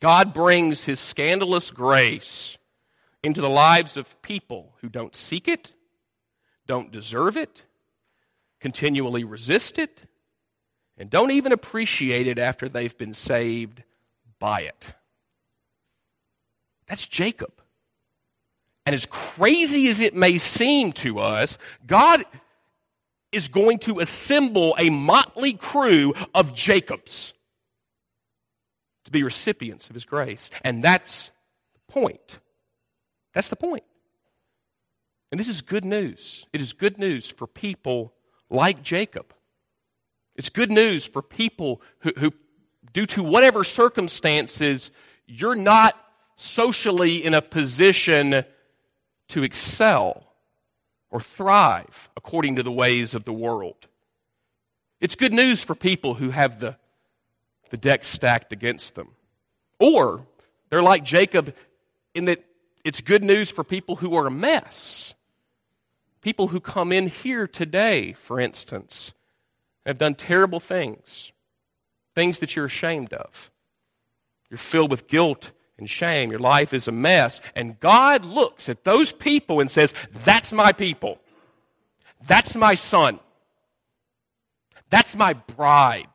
God 0.00 0.34
brings 0.34 0.84
his 0.84 1.00
scandalous 1.00 1.70
grace 1.70 2.58
into 3.22 3.40
the 3.40 3.50
lives 3.50 3.96
of 3.96 4.20
people 4.22 4.74
who 4.80 4.88
don't 4.88 5.14
seek 5.14 5.48
it, 5.48 5.72
don't 6.66 6.90
deserve 6.90 7.36
it, 7.36 7.64
continually 8.60 9.24
resist 9.24 9.78
it, 9.78 10.02
and 10.96 11.10
don't 11.10 11.30
even 11.30 11.52
appreciate 11.52 12.26
it 12.26 12.38
after 12.38 12.68
they've 12.68 12.96
been 12.96 13.14
saved 13.14 13.82
by 14.38 14.62
it. 14.62 14.94
That's 16.86 17.06
Jacob. 17.06 17.52
And 18.84 18.94
as 18.94 19.06
crazy 19.06 19.88
as 19.88 20.00
it 20.00 20.14
may 20.14 20.38
seem 20.38 20.92
to 20.94 21.20
us, 21.20 21.56
God 21.86 22.24
is 23.30 23.48
going 23.48 23.78
to 23.78 24.00
assemble 24.00 24.74
a 24.78 24.90
motley 24.90 25.54
crew 25.54 26.12
of 26.34 26.54
Jacobs 26.54 27.32
to 29.04 29.10
be 29.10 29.22
recipients 29.22 29.88
of 29.88 29.94
his 29.94 30.04
grace. 30.04 30.50
And 30.62 30.82
that's 30.84 31.32
the 31.74 31.92
point. 31.92 32.40
That's 33.34 33.48
the 33.48 33.56
point. 33.56 33.84
And 35.30 35.40
this 35.40 35.48
is 35.48 35.60
good 35.60 35.84
news. 35.84 36.46
It 36.52 36.60
is 36.60 36.72
good 36.72 36.98
news 36.98 37.26
for 37.26 37.46
people 37.46 38.12
like 38.50 38.82
Jacob 38.82 39.32
it's 40.34 40.48
good 40.48 40.70
news 40.70 41.04
for 41.04 41.22
people 41.22 41.82
who, 42.00 42.12
who, 42.16 42.32
due 42.92 43.06
to 43.06 43.22
whatever 43.22 43.64
circumstances, 43.64 44.90
you're 45.26 45.54
not 45.54 45.96
socially 46.36 47.24
in 47.24 47.34
a 47.34 47.42
position 47.42 48.44
to 49.28 49.42
excel 49.42 50.26
or 51.10 51.20
thrive 51.20 52.10
according 52.16 52.56
to 52.56 52.62
the 52.62 52.72
ways 52.72 53.14
of 53.14 53.24
the 53.24 53.32
world. 53.32 53.88
It's 55.00 55.14
good 55.14 55.32
news 55.32 55.62
for 55.62 55.74
people 55.74 56.14
who 56.14 56.30
have 56.30 56.60
the, 56.60 56.76
the 57.70 57.76
deck 57.76 58.04
stacked 58.04 58.52
against 58.52 58.94
them. 58.94 59.08
Or 59.78 60.26
they're 60.70 60.82
like 60.82 61.04
Jacob 61.04 61.54
in 62.14 62.26
that 62.26 62.44
it's 62.84 63.00
good 63.00 63.22
news 63.22 63.50
for 63.50 63.64
people 63.64 63.96
who 63.96 64.14
are 64.14 64.26
a 64.26 64.30
mess. 64.30 65.14
People 66.20 66.48
who 66.48 66.60
come 66.60 66.92
in 66.92 67.08
here 67.08 67.46
today, 67.46 68.12
for 68.12 68.38
instance, 68.38 69.12
have 69.84 69.98
done 69.98 70.14
terrible 70.14 70.60
things, 70.60 71.32
things 72.14 72.38
that 72.38 72.54
you're 72.54 72.66
ashamed 72.66 73.12
of. 73.12 73.50
You're 74.50 74.58
filled 74.58 74.90
with 74.90 75.08
guilt 75.08 75.52
and 75.78 75.88
shame. 75.88 76.30
Your 76.30 76.38
life 76.38 76.72
is 76.72 76.86
a 76.86 76.92
mess. 76.92 77.40
And 77.56 77.80
God 77.80 78.24
looks 78.24 78.68
at 78.68 78.84
those 78.84 79.12
people 79.12 79.60
and 79.60 79.70
says, 79.70 79.94
That's 80.24 80.52
my 80.52 80.72
people. 80.72 81.18
That's 82.26 82.54
my 82.54 82.74
son. 82.74 83.18
That's 84.90 85.16
my 85.16 85.32
bride. 85.32 86.06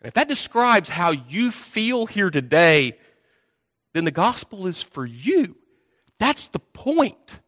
And 0.00 0.08
if 0.08 0.14
that 0.14 0.28
describes 0.28 0.88
how 0.88 1.10
you 1.10 1.50
feel 1.50 2.06
here 2.06 2.30
today, 2.30 2.96
then 3.96 4.04
the 4.04 4.10
gospel 4.10 4.66
is 4.66 4.82
for 4.82 5.06
you. 5.06 5.56
That's 6.18 6.48
the 6.48 6.58
point. 6.58 7.40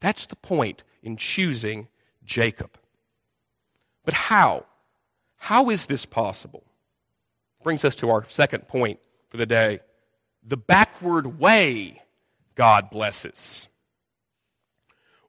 That's 0.00 0.26
the 0.26 0.36
point 0.36 0.82
in 1.02 1.16
choosing 1.16 1.86
Jacob. 2.24 2.76
But 4.04 4.14
how? 4.14 4.66
How 5.36 5.70
is 5.70 5.86
this 5.86 6.06
possible? 6.06 6.64
Brings 7.62 7.84
us 7.84 7.94
to 7.96 8.10
our 8.10 8.24
second 8.28 8.66
point 8.66 8.98
for 9.28 9.36
the 9.36 9.46
day 9.46 9.80
the 10.42 10.56
backward 10.56 11.38
way 11.38 12.02
God 12.54 12.90
blesses. 12.90 13.68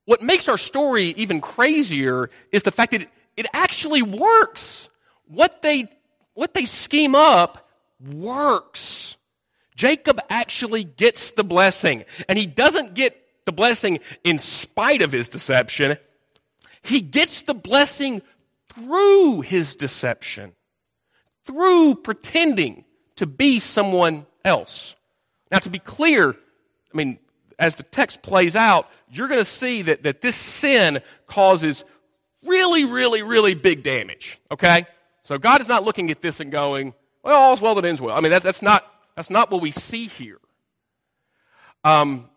What 0.06 0.24
makes 0.24 0.48
our 0.48 0.58
story 0.58 1.06
even 1.18 1.42
crazier 1.42 2.30
is 2.52 2.64
the 2.64 2.72
fact 2.72 2.94
that 2.94 3.02
it, 3.02 3.10
it 3.38 3.46
actually 3.54 4.02
works. 4.02 4.90
What 5.26 5.62
they, 5.62 5.88
what 6.34 6.54
they 6.54 6.66
scheme 6.66 7.14
up 7.14 7.70
works. 8.04 9.18
Jacob 9.82 10.20
actually 10.30 10.84
gets 10.84 11.32
the 11.32 11.44
blessing, 11.44 12.06
and 12.30 12.38
he 12.38 12.46
doesn't 12.46 12.94
get 12.94 13.20
the 13.46 13.52
blessing 13.52 13.98
in 14.24 14.38
spite 14.38 15.02
of 15.02 15.12
his 15.12 15.28
deception. 15.28 15.98
He 16.84 17.02
gets 17.02 17.42
the 17.42 17.56
blessing 17.56 18.22
through 18.68 19.42
his 19.42 19.76
deception, 19.76 20.54
through 21.46 21.96
pretending 21.96 22.86
to 23.16 23.26
be 23.26 23.60
someone 23.60 24.28
else. 24.46 24.96
Now, 25.50 25.58
to 25.58 25.70
be 25.72 25.80
clear, 25.80 26.30
I 26.30 26.96
mean, 26.98 27.18
as 27.58 27.74
the 27.74 27.82
text 27.82 28.22
plays 28.22 28.56
out, 28.56 28.88
you're 29.10 29.30
going 29.30 29.40
to 29.40 29.44
see 29.44 29.82
that, 29.82 30.04
that 30.04 30.22
this 30.22 30.36
sin 30.36 31.00
causes 31.26 31.86
really, 32.46 32.86
really, 32.86 33.24
really 33.24 33.56
big 33.56 33.82
damage. 33.82 34.40
Okay? 34.52 34.86
So 35.24 35.40
God 35.40 35.60
is 35.60 35.68
not 35.68 35.84
looking 35.84 36.12
at 36.12 36.22
this 36.22 36.40
and 36.40 36.52
going, 36.52 36.94
well, 37.24 37.36
all's 37.36 37.62
well 37.62 37.74
that 37.74 37.86
ends 37.86 38.00
well. 38.00 38.16
I 38.16 38.22
mean, 38.22 38.30
that, 38.30 38.44
that's, 38.44 38.62
not, 38.62 38.86
that's 39.16 39.30
not 39.30 39.52
what 39.52 39.62
we 39.62 39.72
see 39.72 40.08
here. 40.08 40.40
Um, 41.84 42.30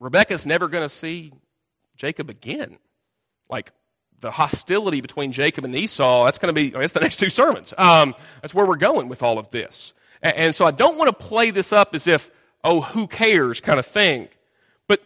Rebecca's 0.00 0.46
never 0.46 0.68
going 0.68 0.84
to 0.84 0.88
see 0.88 1.32
Jacob 1.96 2.30
again. 2.30 2.78
Like, 3.48 3.72
the 4.20 4.30
hostility 4.30 5.02
between 5.02 5.32
Jacob 5.32 5.64
and 5.66 5.74
Esau, 5.74 6.24
that's 6.24 6.38
going 6.38 6.54
to 6.54 6.58
be, 6.58 6.70
that's 6.70 6.92
the 6.92 7.00
next 7.00 7.16
two 7.16 7.28
sermons. 7.28 7.74
Um, 7.76 8.14
that's 8.40 8.54
where 8.54 8.64
we're 8.64 8.76
going 8.76 9.08
with 9.08 9.22
all 9.22 9.38
of 9.38 9.50
this. 9.50 9.92
And, 10.22 10.36
and 10.36 10.54
so 10.54 10.64
I 10.64 10.70
don't 10.70 10.96
want 10.96 11.08
to 11.08 11.26
play 11.26 11.50
this 11.50 11.72
up 11.72 11.94
as 11.94 12.06
if, 12.06 12.30
oh, 12.62 12.80
who 12.80 13.06
cares 13.06 13.60
kind 13.60 13.78
of 13.78 13.86
thing. 13.86 14.28
But, 14.88 15.02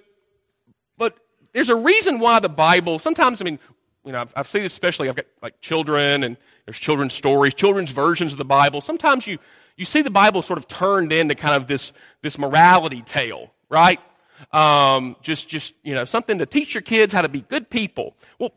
but 0.97 1.19
there's 1.53 1.69
a 1.69 1.75
reason 1.75 2.21
why 2.21 2.39
the 2.39 2.49
Bible, 2.49 3.01
sometimes, 3.01 3.41
I 3.41 3.45
mean, 3.45 3.59
you 4.05 4.13
know, 4.13 4.21
I've, 4.21 4.33
I've 4.37 4.49
seen 4.49 4.63
this 4.63 4.73
especially, 4.73 5.09
I've 5.09 5.17
got 5.17 5.27
like 5.43 5.61
children 5.61 6.23
and 6.23 6.37
there's 6.65 6.79
children's 6.79 7.13
stories, 7.13 7.55
children's 7.55 7.91
versions 7.91 8.31
of 8.31 8.39
the 8.39 8.45
Bible. 8.45 8.81
Sometimes 8.81 9.27
you, 9.27 9.39
you 9.79 9.85
see 9.85 10.03
the 10.03 10.11
Bible 10.11 10.43
sort 10.43 10.59
of 10.59 10.67
turned 10.67 11.13
into 11.13 11.37
kind 11.37 11.55
of 11.55 11.69
this, 11.69 11.93
this 12.21 12.37
morality 12.37 13.01
tale, 13.01 13.51
right? 13.71 14.01
Um, 14.53 15.17
just, 15.23 15.49
just, 15.49 15.73
you 15.85 15.95
know, 15.95 16.05
something 16.05 16.39
to 16.39 16.47
teach 16.47 16.75
your 16.75 16.83
kids 16.83 17.13
how 17.13 17.23
to 17.23 17.29
be 17.29 17.43
good 17.43 17.71
people. 17.71 18.17
Well, 18.41 18.53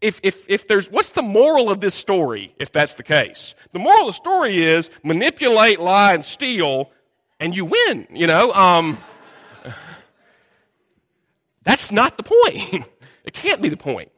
if, 0.00 0.20
if, 0.22 0.48
if 0.48 0.68
there's, 0.68 0.88
what's 0.88 1.10
the 1.10 1.22
moral 1.22 1.70
of 1.70 1.80
this 1.80 1.94
story, 1.94 2.54
if 2.58 2.70
that's 2.70 2.94
the 2.94 3.02
case? 3.02 3.56
The 3.72 3.80
moral 3.80 4.02
of 4.02 4.06
the 4.06 4.12
story 4.12 4.62
is 4.62 4.90
manipulate, 5.02 5.80
lie, 5.80 6.14
and 6.14 6.24
steal, 6.24 6.92
and 7.40 7.54
you 7.54 7.64
win, 7.64 8.06
you 8.12 8.28
know? 8.28 8.52
Um, 8.52 8.98
that's 11.64 11.90
not 11.90 12.16
the 12.16 12.22
point. 12.22 12.86
it 13.24 13.32
can't 13.32 13.60
be 13.60 13.70
the 13.70 13.76
point. 13.76 14.12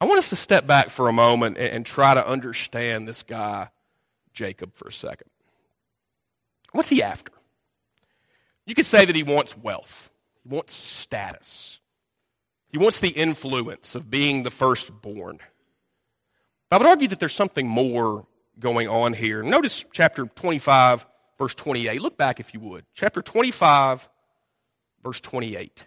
I 0.00 0.04
want 0.04 0.18
us 0.18 0.30
to 0.30 0.36
step 0.36 0.68
back 0.68 0.88
for 0.88 1.08
a 1.08 1.12
moment 1.12 1.58
and, 1.58 1.68
and 1.68 1.86
try 1.86 2.14
to 2.14 2.24
understand 2.24 3.08
this 3.08 3.24
guy, 3.24 3.70
Jacob, 4.40 4.74
for 4.74 4.88
a 4.88 4.92
second. 4.92 5.28
What's 6.72 6.88
he 6.88 7.02
after? 7.02 7.30
You 8.64 8.74
could 8.74 8.86
say 8.86 9.04
that 9.04 9.14
he 9.14 9.22
wants 9.22 9.54
wealth, 9.54 10.10
he 10.42 10.48
wants 10.48 10.72
status, 10.72 11.78
he 12.68 12.78
wants 12.78 13.00
the 13.00 13.10
influence 13.10 13.94
of 13.94 14.10
being 14.10 14.42
the 14.42 14.50
firstborn. 14.50 15.40
I 16.70 16.78
would 16.78 16.86
argue 16.86 17.08
that 17.08 17.18
there's 17.18 17.34
something 17.34 17.68
more 17.68 18.26
going 18.58 18.88
on 18.88 19.12
here. 19.12 19.42
Notice 19.42 19.84
chapter 19.92 20.24
25, 20.24 21.04
verse 21.36 21.54
28. 21.54 22.00
Look 22.00 22.16
back 22.16 22.40
if 22.40 22.54
you 22.54 22.60
would. 22.60 22.86
Chapter 22.94 23.20
25, 23.20 24.08
verse 25.02 25.20
28. 25.20 25.86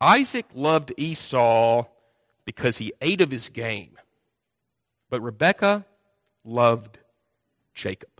Isaac 0.00 0.46
loved 0.54 0.94
Esau 0.96 1.84
because 2.46 2.78
he 2.78 2.94
ate 3.02 3.20
of 3.20 3.30
his 3.30 3.50
game, 3.50 3.98
but 5.10 5.20
Rebekah 5.20 5.84
loved 6.44 6.98
Jacob. 7.74 8.10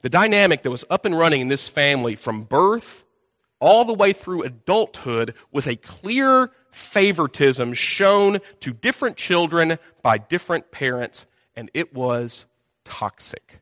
The 0.00 0.08
dynamic 0.08 0.62
that 0.62 0.70
was 0.70 0.84
up 0.88 1.04
and 1.04 1.18
running 1.18 1.40
in 1.40 1.48
this 1.48 1.68
family 1.68 2.14
from 2.14 2.44
birth 2.44 3.04
all 3.60 3.84
the 3.84 3.94
way 3.94 4.12
through 4.12 4.42
adulthood 4.42 5.34
was 5.50 5.66
a 5.66 5.76
clear 5.76 6.50
favoritism 6.70 7.74
shown 7.74 8.38
to 8.60 8.72
different 8.72 9.16
children 9.16 9.78
by 10.02 10.18
different 10.18 10.70
parents, 10.70 11.26
and 11.56 11.70
it 11.74 11.92
was 11.92 12.46
toxic. 12.84 13.60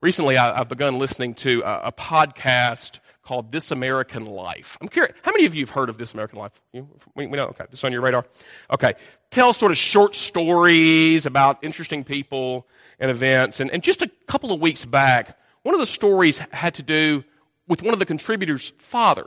Recently, 0.00 0.36
I, 0.36 0.58
have 0.58 0.68
begun 0.68 0.98
listening 0.98 1.34
to 1.34 1.62
a, 1.64 1.92
podcast 1.92 2.98
called 3.26 3.50
This 3.50 3.72
American 3.72 4.24
Life. 4.24 4.78
I'm 4.80 4.86
curious, 4.86 5.12
how 5.22 5.32
many 5.32 5.46
of 5.46 5.54
you 5.54 5.62
have 5.62 5.70
heard 5.70 5.90
of 5.90 5.98
This 5.98 6.14
American 6.14 6.38
Life? 6.38 6.52
You, 6.72 6.88
we, 7.16 7.26
we 7.26 7.36
know, 7.36 7.46
okay, 7.48 7.64
this 7.68 7.82
on 7.82 7.90
your 7.90 8.00
radar? 8.00 8.24
Okay. 8.72 8.94
Tells 9.30 9.56
sort 9.56 9.72
of 9.72 9.78
short 9.78 10.14
stories 10.14 11.26
about 11.26 11.58
interesting 11.62 12.04
people 12.04 12.68
and 13.00 13.10
events. 13.10 13.58
And, 13.58 13.68
and 13.72 13.82
just 13.82 14.00
a 14.00 14.10
couple 14.28 14.52
of 14.52 14.60
weeks 14.60 14.84
back, 14.84 15.36
one 15.64 15.74
of 15.74 15.80
the 15.80 15.86
stories 15.86 16.38
had 16.38 16.74
to 16.74 16.84
do 16.84 17.24
with 17.66 17.82
one 17.82 17.92
of 17.92 17.98
the 17.98 18.06
contributors' 18.06 18.72
father, 18.78 19.26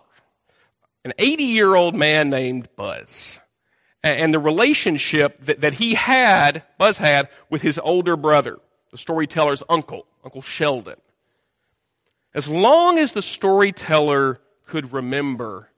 an 1.04 1.12
80 1.20 1.44
year 1.44 1.76
old 1.76 1.94
man 1.94 2.30
named 2.30 2.70
Buzz, 2.78 3.42
and 4.02 4.34
the 4.34 4.40
relationship 4.40 5.42
that, 5.42 5.60
that 5.60 5.74
he 5.74 5.94
had, 5.94 6.64
Buzz 6.78 6.98
had, 6.98 7.28
with 7.50 7.62
his 7.62 7.78
older 7.78 8.16
brother, 8.16 8.60
the 8.92 8.98
storyteller's 8.98 9.62
uncle, 9.68 10.06
Uncle 10.24 10.42
Sheldon. 10.42 10.96
As 12.34 12.48
long 12.48 13.00
as 13.00 13.14
the 13.14 13.22
storyteller 13.22 14.40
could 14.66 14.94
remember, 14.94 15.70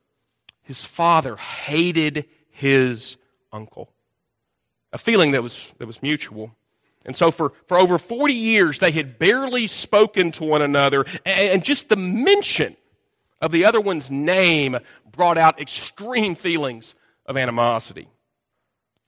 his 0.63 0.83
father 0.83 1.35
hated 1.37 2.25
his 2.49 3.17
uncle. 3.51 3.91
A 4.93 4.97
feeling 4.97 5.31
that 5.31 5.43
was, 5.43 5.71
that 5.77 5.87
was 5.87 6.01
mutual. 6.01 6.53
And 7.05 7.15
so 7.15 7.31
for, 7.31 7.53
for 7.65 7.79
over 7.79 7.97
40 7.97 8.33
years, 8.33 8.79
they 8.79 8.91
had 8.91 9.17
barely 9.17 9.67
spoken 9.67 10.31
to 10.33 10.43
one 10.43 10.61
another. 10.61 11.05
And 11.25 11.63
just 11.63 11.89
the 11.89 11.95
mention 11.95 12.75
of 13.41 13.51
the 13.51 13.65
other 13.65 13.81
one's 13.81 14.11
name 14.11 14.77
brought 15.11 15.37
out 15.37 15.59
extreme 15.59 16.35
feelings 16.35 16.93
of 17.25 17.37
animosity. 17.37 18.07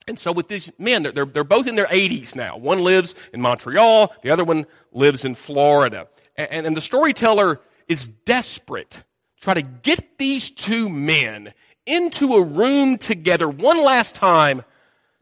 And 0.07 0.17
so 0.19 0.31
with 0.31 0.47
these 0.47 0.71
men, 0.77 1.03
they're, 1.03 1.25
they're, 1.25 1.43
both 1.43 1.67
in 1.67 1.75
their 1.75 1.85
80s 1.85 2.35
now. 2.35 2.57
One 2.57 2.83
lives 2.83 3.15
in 3.31 3.41
Montreal, 3.41 4.13
the 4.21 4.31
other 4.31 4.43
one 4.43 4.65
lives 4.91 5.23
in 5.23 5.35
Florida. 5.35 6.07
And, 6.35 6.67
and 6.67 6.77
the 6.77 6.81
storyteller 6.81 7.59
is 7.87 8.07
desperate 8.07 8.91
to 8.91 9.03
try 9.41 9.53
to 9.53 9.61
get 9.61 10.17
these 10.17 10.49
two 10.51 10.89
men 10.89 11.53
into 11.85 12.33
a 12.33 12.43
room 12.43 12.97
together 12.97 13.47
one 13.47 13.83
last 13.83 14.15
time 14.15 14.63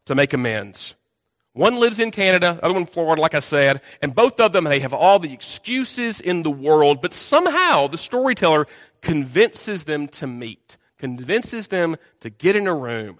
to 0.05 0.15
make 0.15 0.33
amends. 0.33 0.95
One 1.53 1.79
lives 1.81 1.99
in 1.99 2.11
Canada, 2.11 2.57
other 2.63 2.73
one 2.73 2.83
in 2.83 2.87
Florida, 2.87 3.21
like 3.21 3.35
I 3.35 3.39
said, 3.39 3.81
and 4.01 4.15
both 4.15 4.39
of 4.39 4.53
them, 4.53 4.63
they 4.63 4.79
have 4.79 4.93
all 4.93 5.19
the 5.19 5.33
excuses 5.33 6.21
in 6.21 6.43
the 6.43 6.51
world, 6.51 7.01
but 7.01 7.11
somehow 7.11 7.87
the 7.87 7.97
storyteller 7.97 8.67
convinces 9.01 9.83
them 9.83 10.07
to 10.09 10.27
meet, 10.27 10.77
convinces 10.97 11.67
them 11.67 11.97
to 12.21 12.29
get 12.29 12.55
in 12.55 12.67
a 12.67 12.73
room. 12.73 13.19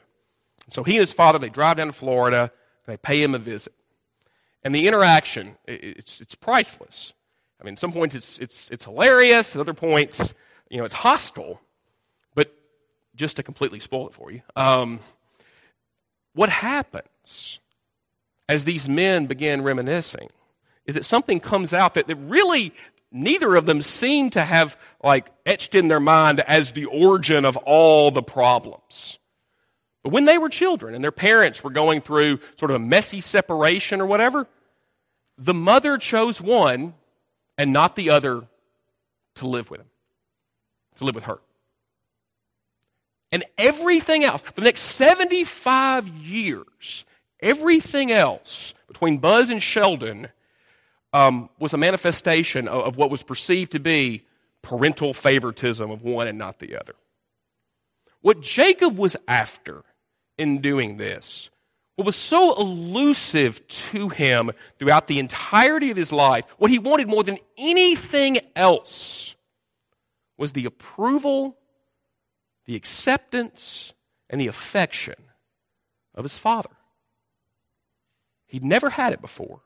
So 0.69 0.83
he 0.83 0.93
and 0.93 1.01
his 1.01 1.11
father, 1.11 1.39
they 1.39 1.49
drive 1.49 1.77
down 1.77 1.87
to 1.87 1.93
Florida, 1.93 2.51
they 2.85 2.95
pay 2.95 3.21
him 3.21 3.35
a 3.35 3.39
visit. 3.39 3.73
And 4.63 4.73
the 4.73 4.87
interaction, 4.87 5.57
it's, 5.67 6.21
it's 6.21 6.35
priceless. 6.35 7.11
I 7.61 7.65
mean, 7.65 7.73
at 7.73 7.79
some 7.79 7.91
points 7.91 8.15
it's, 8.15 8.39
it's, 8.39 8.71
it's 8.71 8.85
hilarious, 8.85 9.55
at 9.55 9.59
other 9.59 9.73
points, 9.73 10.33
you 10.69 10.79
know, 10.79 10.85
it's 10.85 10.95
hostile. 10.95 11.61
But 12.33 12.53
just 13.15 13.35
to 13.35 13.43
completely 13.43 13.79
spoil 13.79 14.07
it 14.07 14.13
for 14.13 14.31
you, 14.31 14.41
um, 14.55 14.99
what 16.33 16.49
happens 16.49 17.59
as 18.49 18.65
these 18.65 18.89
men 18.89 19.27
begin 19.27 19.61
reminiscing 19.61 20.29
is 20.85 20.95
that 20.95 21.05
something 21.05 21.39
comes 21.39 21.73
out 21.73 21.93
that, 21.93 22.07
that 22.07 22.15
really 22.15 22.73
neither 23.11 23.55
of 23.55 23.65
them 23.65 23.81
seem 23.81 24.29
to 24.31 24.43
have 24.43 24.77
like 25.03 25.29
etched 25.45 25.75
in 25.75 25.87
their 25.87 25.99
mind 25.99 26.39
as 26.39 26.71
the 26.71 26.85
origin 26.85 27.45
of 27.45 27.57
all 27.57 28.09
the 28.09 28.23
problems. 28.23 29.19
But 30.03 30.11
when 30.11 30.25
they 30.25 30.39
were 30.39 30.49
children 30.49 30.95
and 30.95 31.03
their 31.03 31.11
parents 31.11 31.63
were 31.63 31.69
going 31.69 32.01
through 32.01 32.39
sort 32.57 32.71
of 32.71 32.77
a 32.77 32.79
messy 32.79 33.21
separation 33.21 34.01
or 34.01 34.07
whatever, 34.07 34.47
the 35.37 35.53
mother 35.53 35.97
chose 35.97 36.41
one 36.41 36.95
and 37.61 37.73
not 37.73 37.95
the 37.95 38.09
other 38.09 38.43
to 39.35 39.47
live 39.47 39.69
with 39.69 39.79
him, 39.81 39.89
to 40.97 41.05
live 41.05 41.15
with 41.15 41.25
her. 41.25 41.39
And 43.31 43.45
everything 43.57 44.23
else, 44.25 44.41
for 44.41 44.59
the 44.59 44.65
next 44.65 44.81
75 44.81 46.07
years, 46.09 47.05
Everything 47.41 48.11
else 48.11 48.73
between 48.87 49.17
Buzz 49.17 49.49
and 49.49 49.61
Sheldon 49.61 50.27
um, 51.11 51.49
was 51.59 51.73
a 51.73 51.77
manifestation 51.77 52.67
of, 52.67 52.85
of 52.85 52.97
what 52.97 53.09
was 53.09 53.23
perceived 53.23 53.71
to 53.71 53.79
be 53.79 54.23
parental 54.61 55.13
favoritism 55.13 55.89
of 55.89 56.03
one 56.03 56.27
and 56.27 56.37
not 56.37 56.59
the 56.59 56.77
other. 56.77 56.93
What 58.21 58.41
Jacob 58.41 58.95
was 58.95 59.15
after 59.27 59.83
in 60.37 60.61
doing 60.61 60.97
this, 60.97 61.49
what 61.95 62.05
was 62.05 62.15
so 62.15 62.53
elusive 62.59 63.67
to 63.67 64.09
him 64.09 64.51
throughout 64.79 65.07
the 65.07 65.19
entirety 65.19 65.91
of 65.91 65.97
his 65.97 66.11
life, 66.11 66.45
what 66.57 66.71
he 66.71 66.79
wanted 66.79 67.07
more 67.07 67.23
than 67.23 67.37
anything 67.57 68.39
else 68.55 69.35
was 70.37 70.53
the 70.53 70.65
approval, 70.65 71.57
the 72.65 72.75
acceptance, 72.75 73.93
and 74.29 74.39
the 74.39 74.47
affection 74.47 75.15
of 76.15 76.23
his 76.23 76.37
father. 76.37 76.69
He'd 78.47 78.63
never 78.63 78.89
had 78.89 79.13
it 79.13 79.21
before. 79.21 79.61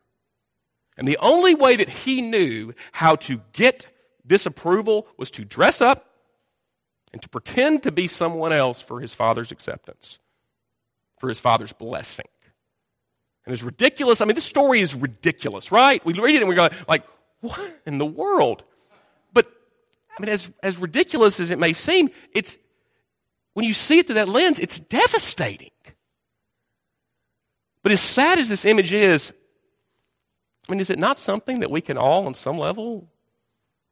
And 0.98 1.08
the 1.08 1.18
only 1.22 1.56
way 1.56 1.76
that 1.76 1.90
he 1.90 2.22
knew 2.22 2.74
how 2.92 3.16
to 3.18 3.42
get 3.54 3.88
this 4.24 4.46
approval 4.46 5.08
was 5.18 5.32
to 5.32 5.46
dress 5.46 5.82
up 5.82 6.10
and 7.14 7.22
to 7.22 7.30
pretend 7.30 7.84
to 7.84 7.92
be 7.92 8.08
someone 8.08 8.52
else 8.52 8.82
for 8.82 9.00
his 9.00 9.14
father's 9.14 9.52
acceptance, 9.52 10.20
for 11.18 11.30
his 11.30 11.40
father's 11.40 11.74
blessing. 11.74 12.28
And 13.46 13.54
it's 13.54 13.64
ridiculous. 13.64 14.22
I 14.22 14.26
mean, 14.26 14.36
this 14.36 14.46
story 14.46 14.82
is 14.82 14.96
ridiculous, 14.96 15.72
right? 15.72 16.04
We 16.06 16.14
read 16.14 16.36
it 16.36 16.42
and 16.42 16.50
we 16.50 16.56
go, 16.56 16.70
like, 16.88 17.04
what 17.42 17.60
in 17.86 17.98
the 17.98 18.06
world? 18.06 18.64
But, 19.34 19.48
I 20.18 20.22
mean, 20.22 20.30
as, 20.30 20.50
as 20.64 20.78
ridiculous 20.78 21.40
as 21.40 21.52
it 21.52 21.60
may 21.60 21.74
seem, 21.74 22.10
it's, 22.34 22.58
when 23.54 23.66
you 23.66 23.74
see 23.74 24.00
it 24.00 24.08
through 24.08 24.16
that 24.16 24.30
lens, 24.30 24.60
it's 24.60 24.80
devastating. 24.80 25.70
But 27.84 27.92
as 27.92 28.02
sad 28.02 28.40
as 28.40 28.50
this 28.50 28.66
image 28.66 28.94
is, 28.94 29.32
I 30.68 30.72
mean, 30.72 30.80
is 30.80 30.90
it 30.90 30.98
not 30.98 31.20
something 31.20 31.60
that 31.60 31.70
we 31.70 31.82
can 31.82 31.98
all, 31.98 32.26
on 32.26 32.34
some 32.34 32.58
level, 32.58 33.08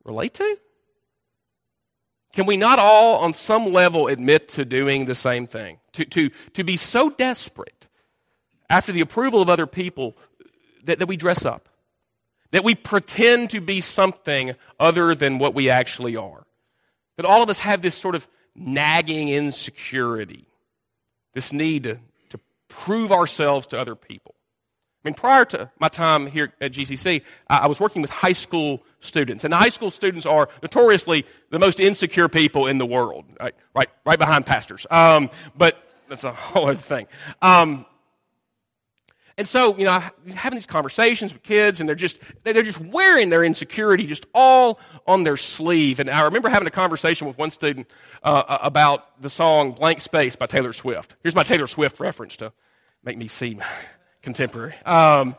relate 0.03 0.33
to? 0.35 0.57
Can 2.33 2.47
we 2.47 2.57
not 2.57 2.79
all, 2.79 3.19
on 3.19 3.33
some 3.33 3.71
level, 3.71 4.07
admit 4.07 4.49
to 4.49 4.65
doing 4.65 5.05
the 5.05 5.15
same 5.15 5.45
thing? 5.45 5.77
To, 5.93 6.05
to, 6.05 6.29
to 6.53 6.63
be 6.63 6.75
so 6.77 7.11
desperate 7.11 7.87
after 8.69 8.91
the 8.91 9.01
approval 9.01 9.41
of 9.41 9.49
other 9.49 9.67
people 9.67 10.17
that, 10.85 10.97
that 10.97 11.07
we 11.07 11.15
dress 11.15 11.45
up, 11.45 11.69
that 12.51 12.63
we 12.63 12.73
pretend 12.73 13.51
to 13.51 13.61
be 13.61 13.81
something 13.81 14.55
other 14.79 15.13
than 15.13 15.37
what 15.37 15.53
we 15.53 15.69
actually 15.69 16.15
are. 16.15 16.43
That 17.17 17.25
all 17.25 17.43
of 17.43 17.49
us 17.49 17.59
have 17.59 17.83
this 17.83 17.93
sort 17.95 18.15
of 18.15 18.27
nagging 18.55 19.29
insecurity, 19.29 20.47
this 21.33 21.53
need 21.53 21.83
to, 21.83 21.99
to 22.29 22.39
prove 22.67 23.11
ourselves 23.11 23.67
to 23.67 23.79
other 23.79 23.95
people. 23.95 24.33
I 25.03 25.09
mean, 25.09 25.15
prior 25.15 25.43
to 25.45 25.69
my 25.79 25.89
time 25.89 26.27
here 26.27 26.53
at 26.61 26.71
GCC, 26.71 27.23
I 27.47 27.67
was 27.67 27.79
working 27.79 28.01
with 28.01 28.09
high 28.09 28.31
school 28.31 28.83
students, 29.01 29.43
and 29.43 29.53
high 29.53 29.69
school 29.69 29.91
students 29.91 30.25
are 30.25 30.47
notoriously 30.61 31.25
the 31.49 31.59
most 31.59 31.81
insecure 31.81 32.29
people 32.29 32.67
in 32.67 32.77
the 32.77 32.85
world, 32.85 33.25
right? 33.39 33.53
Right, 33.75 33.89
right 34.05 34.17
behind 34.17 34.45
pastors. 34.45 34.87
Um, 34.89 35.29
but 35.57 35.77
that's 36.07 36.23
a 36.23 36.31
whole 36.31 36.69
other 36.69 36.75
thing. 36.75 37.07
Um, 37.41 37.85
and 39.37 39.47
so, 39.47 39.75
you 39.77 39.83
know, 39.83 40.01
having 40.35 40.57
these 40.57 40.67
conversations 40.67 41.33
with 41.33 41.43
kids, 41.43 41.79
and 41.79 41.89
they're 41.89 41.95
just 41.95 42.17
they're 42.43 42.61
just 42.61 42.79
wearing 42.79 43.29
their 43.29 43.43
insecurity 43.43 44.05
just 44.05 44.25
all 44.33 44.79
on 45.07 45.23
their 45.23 45.37
sleeve. 45.37 45.99
And 45.99 46.09
I 46.09 46.21
remember 46.21 46.49
having 46.49 46.67
a 46.67 46.71
conversation 46.71 47.25
with 47.27 47.37
one 47.37 47.49
student 47.49 47.87
uh, 48.21 48.59
about 48.61 49.21
the 49.21 49.29
song 49.29 49.71
"Blank 49.71 50.01
Space" 50.01 50.35
by 50.35 50.45
Taylor 50.45 50.71
Swift. 50.71 51.15
Here's 51.23 51.35
my 51.35 51.43
Taylor 51.43 51.65
Swift 51.67 51.99
reference 51.99 52.37
to 52.37 52.53
make 53.03 53.17
me 53.17 53.27
seem 53.27 53.63
contemporary. 54.23 54.73
Um, 54.85 55.35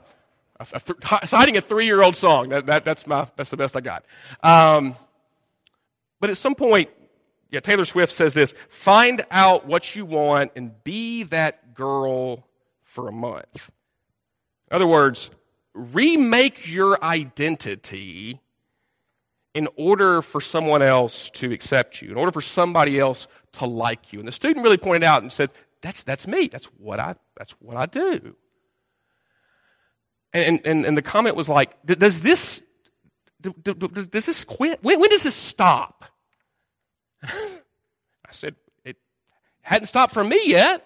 a 0.60 0.80
th- 0.80 0.98
citing 1.24 1.56
a 1.56 1.60
three-year-old 1.60 2.14
song. 2.14 2.50
That, 2.50 2.66
that, 2.66 2.84
that's 2.84 3.06
my 3.06 3.26
that's 3.36 3.50
the 3.50 3.56
best 3.56 3.76
I 3.76 3.80
got. 3.80 4.04
Um, 4.42 4.94
but 6.20 6.30
at 6.30 6.36
some 6.36 6.54
point, 6.54 6.90
yeah, 7.50 7.60
Taylor 7.60 7.84
Swift 7.84 8.12
says 8.12 8.34
this: 8.34 8.54
find 8.68 9.24
out 9.30 9.66
what 9.66 9.96
you 9.96 10.06
want 10.06 10.52
and 10.54 10.72
be 10.84 11.24
that 11.24 11.74
girl 11.74 12.46
for 12.84 13.08
a 13.08 13.12
month. 13.12 13.70
In 14.70 14.76
other 14.76 14.86
words, 14.86 15.30
remake 15.74 16.72
your 16.72 17.02
identity 17.02 18.40
in 19.54 19.68
order 19.76 20.20
for 20.20 20.40
someone 20.40 20.82
else 20.82 21.30
to 21.30 21.52
accept 21.52 22.02
you, 22.02 22.10
in 22.10 22.16
order 22.16 22.32
for 22.32 22.40
somebody 22.40 22.98
else 22.98 23.28
to 23.52 23.66
like 23.66 24.12
you. 24.12 24.18
And 24.18 24.26
the 24.26 24.32
student 24.32 24.64
really 24.64 24.78
pointed 24.78 25.04
out 25.04 25.22
and 25.22 25.32
said, 25.32 25.50
That's, 25.80 26.02
that's 26.02 26.26
me. 26.26 26.48
That's 26.48 26.66
what 26.78 26.98
I, 26.98 27.14
that's 27.36 27.52
what 27.60 27.76
I 27.76 27.86
do. 27.86 28.36
And, 30.34 30.60
and, 30.66 30.84
and 30.84 30.98
the 30.98 31.02
comment 31.02 31.36
was 31.36 31.48
like, 31.48 31.70
Does 31.86 32.20
this, 32.20 32.62
does 33.40 34.26
this 34.26 34.44
quit? 34.44 34.80
When, 34.82 35.00
when 35.00 35.10
does 35.10 35.22
this 35.22 35.36
stop? 35.36 36.04
I 37.22 37.30
said, 38.32 38.56
It 38.84 38.96
hadn't 39.62 39.86
stopped 39.86 40.12
for 40.12 40.24
me 40.24 40.42
yet. 40.44 40.84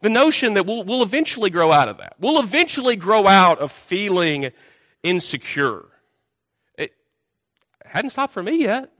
The 0.00 0.08
notion 0.08 0.54
that 0.54 0.64
we'll, 0.64 0.82
we'll 0.84 1.02
eventually 1.02 1.50
grow 1.50 1.70
out 1.70 1.90
of 1.90 1.98
that. 1.98 2.16
We'll 2.18 2.40
eventually 2.40 2.96
grow 2.96 3.26
out 3.26 3.58
of 3.58 3.70
feeling 3.70 4.50
insecure. 5.02 5.84
It 6.78 6.94
hadn't 7.84 8.10
stopped 8.10 8.32
for 8.32 8.42
me 8.42 8.62
yet. 8.62 8.90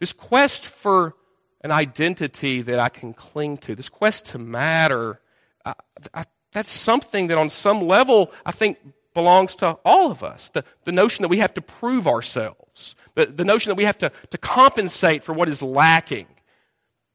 This 0.00 0.12
quest 0.12 0.66
for 0.66 1.14
an 1.62 1.70
identity 1.70 2.60
that 2.60 2.78
I 2.78 2.90
can 2.90 3.14
cling 3.14 3.56
to, 3.58 3.74
this 3.74 3.88
quest 3.88 4.26
to 4.26 4.38
matter, 4.38 5.21
I, 5.64 5.74
I, 6.14 6.24
that's 6.52 6.70
something 6.70 7.28
that 7.28 7.38
on 7.38 7.50
some 7.50 7.80
level 7.80 8.32
I 8.44 8.52
think 8.52 8.78
belongs 9.14 9.56
to 9.56 9.78
all 9.84 10.10
of 10.10 10.22
us. 10.22 10.50
The, 10.50 10.64
the 10.84 10.92
notion 10.92 11.22
that 11.22 11.28
we 11.28 11.38
have 11.38 11.54
to 11.54 11.62
prove 11.62 12.06
ourselves, 12.06 12.94
the, 13.14 13.26
the 13.26 13.44
notion 13.44 13.70
that 13.70 13.76
we 13.76 13.84
have 13.84 13.98
to, 13.98 14.10
to 14.30 14.38
compensate 14.38 15.22
for 15.22 15.32
what 15.32 15.48
is 15.48 15.62
lacking. 15.62 16.26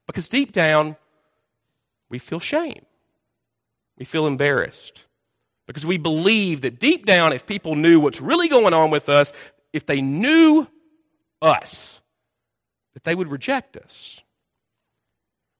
Because 0.06 0.28
deep 0.28 0.52
down, 0.52 0.96
we 2.08 2.18
feel 2.18 2.40
shame. 2.40 2.86
We 3.98 4.04
feel 4.04 4.26
embarrassed. 4.26 5.04
Because 5.66 5.84
we 5.84 5.98
believe 5.98 6.62
that 6.62 6.78
deep 6.78 7.04
down, 7.04 7.32
if 7.32 7.46
people 7.46 7.74
knew 7.74 8.00
what's 8.00 8.20
really 8.20 8.48
going 8.48 8.72
on 8.72 8.90
with 8.90 9.08
us, 9.08 9.32
if 9.72 9.84
they 9.84 10.00
knew 10.00 10.66
us, 11.42 12.00
that 12.94 13.04
they 13.04 13.14
would 13.14 13.30
reject 13.30 13.76
us. 13.76 14.22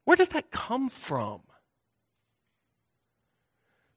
Where 0.05 0.16
does 0.16 0.31
that 0.31 0.51
come 0.51 0.88
from? 0.88 1.40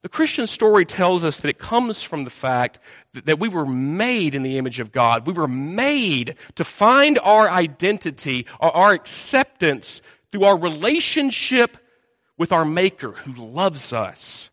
The 0.02 0.08
Christian 0.08 0.48
story 0.48 0.84
tells 0.84 1.24
us 1.24 1.38
that 1.38 1.48
it 1.48 1.58
comes 1.58 2.02
from 2.02 2.24
the 2.24 2.30
fact 2.30 2.80
that, 3.12 3.38
we 3.38 3.48
were 3.48 3.64
made 3.64 4.34
in 4.34 4.42
the 4.42 4.58
image 4.58 4.80
of 4.80 4.90
God. 4.90 5.26
We 5.28 5.32
were 5.32 5.46
made 5.46 6.34
to 6.56 6.64
find 6.64 7.20
our 7.20 7.48
identity, 7.48 8.46
our, 8.58 8.70
our 8.72 8.92
acceptance 8.92 10.02
through 10.32 10.44
our 10.44 10.58
relationship 10.58 11.76
with 12.36 12.50
our 12.50 12.64
Maker 12.64 13.12
who 13.12 13.46
loves 13.46 13.92
us. 13.92 14.50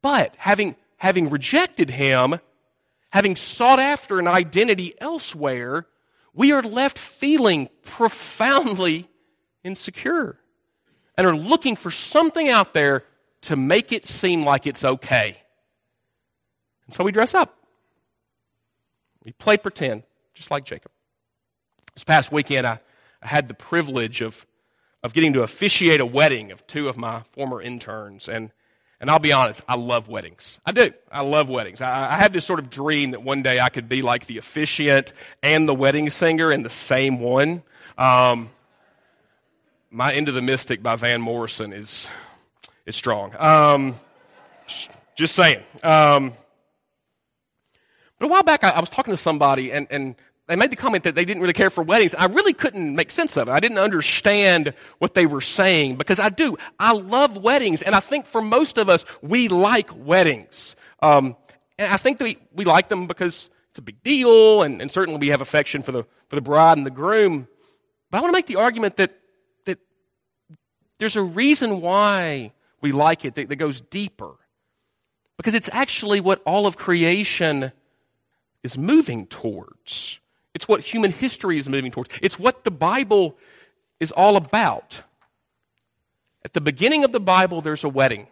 But 0.00 0.34
having, 0.38 0.76
having 0.96 1.28
rejected 1.28 1.90
Him, 1.90 2.40
having 3.10 3.36
sought 3.36 3.80
after 3.80 4.18
an 4.18 4.28
identity 4.28 4.94
elsewhere, 4.98 5.86
we 6.32 6.52
are 6.52 6.62
left 6.62 6.96
feeling 6.96 7.68
profoundly 7.82 9.10
insecure 9.62 10.38
and 11.18 11.26
are 11.26 11.36
looking 11.36 11.76
for 11.76 11.90
something 11.90 12.48
out 12.48 12.72
there 12.72 13.04
to 13.42 13.56
make 13.56 13.92
it 13.92 14.06
seem 14.06 14.44
like 14.44 14.66
it's 14.66 14.84
okay. 14.84 15.36
And 16.86 16.94
so 16.94 17.04
we 17.04 17.12
dress 17.12 17.34
up. 17.34 17.56
We 19.24 19.32
play 19.32 19.56
pretend, 19.56 20.02
just 20.34 20.50
like 20.50 20.64
Jacob. 20.64 20.90
This 21.94 22.04
past 22.04 22.32
weekend, 22.32 22.66
I, 22.66 22.80
I 23.22 23.26
had 23.26 23.48
the 23.48 23.54
privilege 23.54 24.22
of 24.22 24.46
of 25.02 25.14
getting 25.14 25.32
to 25.32 25.42
officiate 25.42 26.00
a 26.00 26.06
wedding 26.06 26.52
of 26.52 26.66
two 26.66 26.88
of 26.88 26.96
my 26.96 27.22
former 27.32 27.60
interns. 27.62 28.28
And, 28.28 28.50
and 29.00 29.10
I'll 29.10 29.18
be 29.18 29.32
honest, 29.32 29.62
I 29.66 29.76
love 29.76 30.08
weddings. 30.08 30.60
I 30.66 30.72
do. 30.72 30.92
I 31.10 31.22
love 31.22 31.48
weddings. 31.48 31.80
I, 31.80 32.14
I 32.14 32.18
have 32.18 32.32
this 32.32 32.44
sort 32.44 32.58
of 32.58 32.68
dream 32.68 33.12
that 33.12 33.22
one 33.22 33.42
day 33.42 33.60
I 33.60 33.70
could 33.70 33.88
be 33.88 34.02
like 34.02 34.26
the 34.26 34.38
officiant 34.38 35.12
and 35.42 35.66
the 35.66 35.74
wedding 35.74 36.10
singer 36.10 36.52
in 36.52 36.62
the 36.62 36.70
same 36.70 37.18
one. 37.18 37.62
Um, 37.96 38.50
my 39.90 40.12
Into 40.12 40.32
the 40.32 40.42
Mystic 40.42 40.82
by 40.82 40.96
Van 40.96 41.20
Morrison 41.20 41.72
is, 41.72 42.08
is 42.86 42.96
strong. 42.96 43.34
Um, 43.38 43.94
just 45.14 45.34
saying. 45.34 45.62
Um, 45.82 46.32
but 48.18 48.26
a 48.26 48.28
while 48.28 48.42
back, 48.42 48.64
I, 48.64 48.70
I 48.70 48.80
was 48.80 48.88
talking 48.88 49.12
to 49.12 49.18
somebody, 49.18 49.72
and, 49.72 49.86
and 49.90 50.14
they 50.46 50.56
made 50.56 50.70
the 50.70 50.76
comment 50.76 51.04
that 51.04 51.14
they 51.14 51.24
didn't 51.24 51.42
really 51.42 51.54
care 51.54 51.70
for 51.70 51.82
weddings. 51.82 52.14
I 52.14 52.26
really 52.26 52.52
couldn't 52.52 52.96
make 52.96 53.10
sense 53.10 53.36
of 53.36 53.48
it. 53.48 53.52
I 53.52 53.60
didn't 53.60 53.78
understand 53.78 54.74
what 54.98 55.14
they 55.14 55.24
were 55.24 55.40
saying 55.40 55.96
because 55.96 56.18
I 56.18 56.28
do. 56.28 56.56
I 56.78 56.92
love 56.92 57.36
weddings, 57.36 57.82
and 57.82 57.94
I 57.94 58.00
think 58.00 58.26
for 58.26 58.42
most 58.42 58.76
of 58.76 58.88
us, 58.88 59.04
we 59.22 59.48
like 59.48 59.90
weddings. 59.94 60.74
Um, 61.02 61.36
and 61.78 61.92
I 61.92 61.96
think 61.96 62.18
that 62.18 62.24
we, 62.24 62.38
we 62.52 62.64
like 62.64 62.88
them 62.88 63.06
because 63.06 63.48
it's 63.70 63.78
a 63.78 63.82
big 63.82 64.02
deal, 64.02 64.62
and, 64.62 64.82
and 64.82 64.90
certainly 64.90 65.20
we 65.20 65.28
have 65.28 65.40
affection 65.40 65.82
for 65.82 65.92
the, 65.92 66.02
for 66.28 66.34
the 66.34 66.42
bride 66.42 66.76
and 66.76 66.84
the 66.84 66.90
groom. 66.90 67.46
But 68.10 68.18
I 68.18 68.20
want 68.20 68.32
to 68.32 68.36
make 68.36 68.46
the 68.46 68.56
argument 68.56 68.96
that, 68.96 69.16
that 69.66 69.78
there's 70.98 71.16
a 71.16 71.22
reason 71.22 71.80
why 71.80 72.52
we 72.80 72.92
like 72.92 73.24
it 73.24 73.34
that, 73.34 73.48
that 73.48 73.56
goes 73.56 73.80
deeper. 73.80 74.34
Because 75.36 75.54
it's 75.54 75.70
actually 75.72 76.20
what 76.20 76.42
all 76.44 76.66
of 76.66 76.76
creation 76.76 77.72
is 78.62 78.76
moving 78.76 79.26
towards. 79.26 80.20
It's 80.54 80.68
what 80.68 80.80
human 80.80 81.12
history 81.12 81.58
is 81.58 81.68
moving 81.68 81.90
towards. 81.90 82.10
It's 82.20 82.38
what 82.38 82.64
the 82.64 82.70
Bible 82.70 83.38
is 84.00 84.12
all 84.12 84.36
about. 84.36 85.02
At 86.44 86.52
the 86.52 86.60
beginning 86.60 87.04
of 87.04 87.12
the 87.12 87.20
Bible, 87.20 87.60
there's 87.60 87.84
a 87.84 87.88
wedding. 87.88 88.26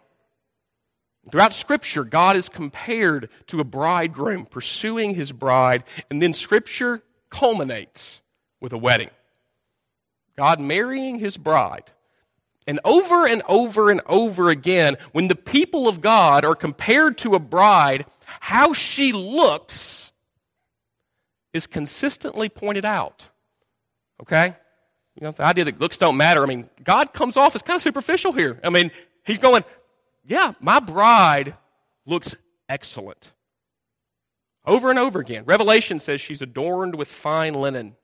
Throughout 1.31 1.53
Scripture, 1.53 2.05
God 2.05 2.37
is 2.37 2.49
compared 2.49 3.29
to 3.49 3.61
a 3.61 3.65
bridegroom 3.65 4.47
pursuing 4.47 5.15
his 5.15 5.31
bride, 5.31 5.85
and 6.11 6.23
then 6.23 6.33
Scripture 6.33 7.03
culminates 7.29 8.23
with 8.61 8.73
a 8.73 8.79
wedding. 8.79 9.11
God 10.37 10.61
marrying 10.61 11.19
his 11.19 11.37
bride. 11.37 11.91
And 12.67 12.81
over 12.85 13.27
and 13.27 13.43
over 13.49 13.91
and 13.91 14.01
over 14.07 14.51
again, 14.51 14.97
when 15.13 15.29
the 15.29 15.37
people 15.37 15.89
of 15.89 16.01
God 16.01 16.45
are 16.45 16.55
compared 16.55 17.19
to 17.19 17.35
a 17.35 17.39
bride, 17.39 18.05
how 18.41 18.73
she 18.75 19.13
looks 19.13 20.13
is 21.55 21.67
consistently 21.67 22.49
pointed 22.49 22.85
out. 22.85 23.27
Okay? 24.21 24.55
You 25.15 25.27
know, 25.27 25.33
the 25.33 25.45
idea 25.45 25.65
that 25.65 25.81
looks 25.81 25.97
don't 25.97 26.17
matter. 26.17 26.43
I 26.43 26.47
mean, 26.47 26.69
God 26.85 27.13
comes 27.13 27.37
off 27.37 27.55
as 27.55 27.63
kind 27.63 27.77
of 27.77 27.83
superficial 27.83 28.33
here. 28.33 28.61
I 28.63 28.71
mean, 28.71 28.91
he's 29.25 29.39
going, 29.39 29.65
yeah, 30.25 30.53
my 30.61 30.79
bride 30.79 31.57
looks 32.07 32.37
excellent. 32.69 33.33
Over 34.67 34.91
and 34.91 34.99
over 34.99 35.19
again. 35.21 35.45
Revelation 35.47 35.99
says 36.01 36.21
she's 36.21 36.43
adorned 36.43 36.95
with 36.95 37.09
fine 37.09 37.55
linen. 37.55 37.97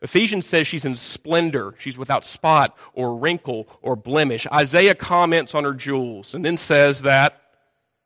Ephesians 0.00 0.46
says 0.46 0.66
she's 0.66 0.84
in 0.84 0.96
splendor. 0.96 1.74
She's 1.78 1.98
without 1.98 2.24
spot 2.24 2.76
or 2.92 3.16
wrinkle 3.16 3.68
or 3.82 3.96
blemish. 3.96 4.46
Isaiah 4.52 4.94
comments 4.94 5.54
on 5.54 5.64
her 5.64 5.74
jewels 5.74 6.34
and 6.34 6.44
then 6.44 6.56
says 6.56 7.02
that 7.02 7.40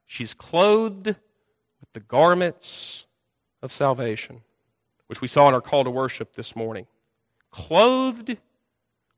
she's 0.07 0.33
clothed 0.33 1.07
with 1.07 1.93
the 1.93 2.01
garments 2.01 3.07
of 3.61 3.73
salvation 3.73 4.43
which 5.13 5.21
we 5.21 5.29
saw 5.29 5.47
in 5.47 5.53
our 5.53 5.61
call 5.61 5.85
to 5.85 5.91
worship 5.91 6.37
this 6.37 6.57
morning. 6.57 6.87
Clothed 7.51 8.39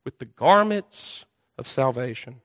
with 0.03 0.19
the 0.19 0.25
garments 0.25 1.23
of 1.57 1.69
salvation. 1.69 2.41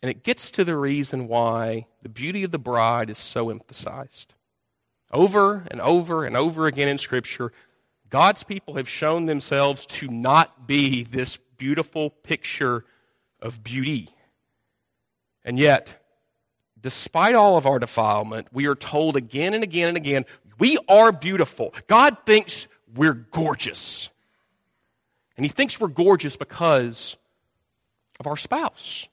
And 0.00 0.10
it 0.10 0.22
gets 0.22 0.50
to 0.52 0.64
the 0.64 0.74
reason 0.74 1.28
why 1.28 1.84
the 2.00 2.08
beauty 2.08 2.44
of 2.44 2.52
the 2.52 2.58
bride 2.58 3.10
is 3.10 3.18
so 3.18 3.50
emphasized. 3.50 4.32
Over 5.12 5.66
and 5.70 5.82
over 5.82 6.24
and 6.24 6.34
over 6.34 6.66
again 6.66 6.88
in 6.88 6.96
Scripture, 6.96 7.52
God's 8.10 8.42
people 8.42 8.76
have 8.76 8.88
shown 8.88 9.26
themselves 9.26 9.86
to 9.86 10.08
not 10.08 10.66
be 10.66 11.02
this 11.02 11.38
beautiful 11.56 12.10
picture 12.10 12.84
of 13.40 13.62
beauty. 13.62 14.10
And 15.44 15.58
yet, 15.58 16.02
despite 16.80 17.34
all 17.34 17.56
of 17.56 17.66
our 17.66 17.78
defilement, 17.78 18.48
we 18.52 18.66
are 18.66 18.74
told 18.74 19.16
again 19.16 19.54
and 19.54 19.62
again 19.62 19.88
and 19.88 19.96
again 19.96 20.24
we 20.58 20.78
are 20.88 21.12
beautiful. 21.12 21.74
God 21.86 22.18
thinks 22.24 22.66
we're 22.94 23.14
gorgeous. 23.14 24.08
And 25.36 25.44
He 25.44 25.50
thinks 25.50 25.78
we're 25.78 25.88
gorgeous 25.88 26.36
because 26.36 27.16
of 28.18 28.26
our 28.26 28.36
spouse, 28.36 29.06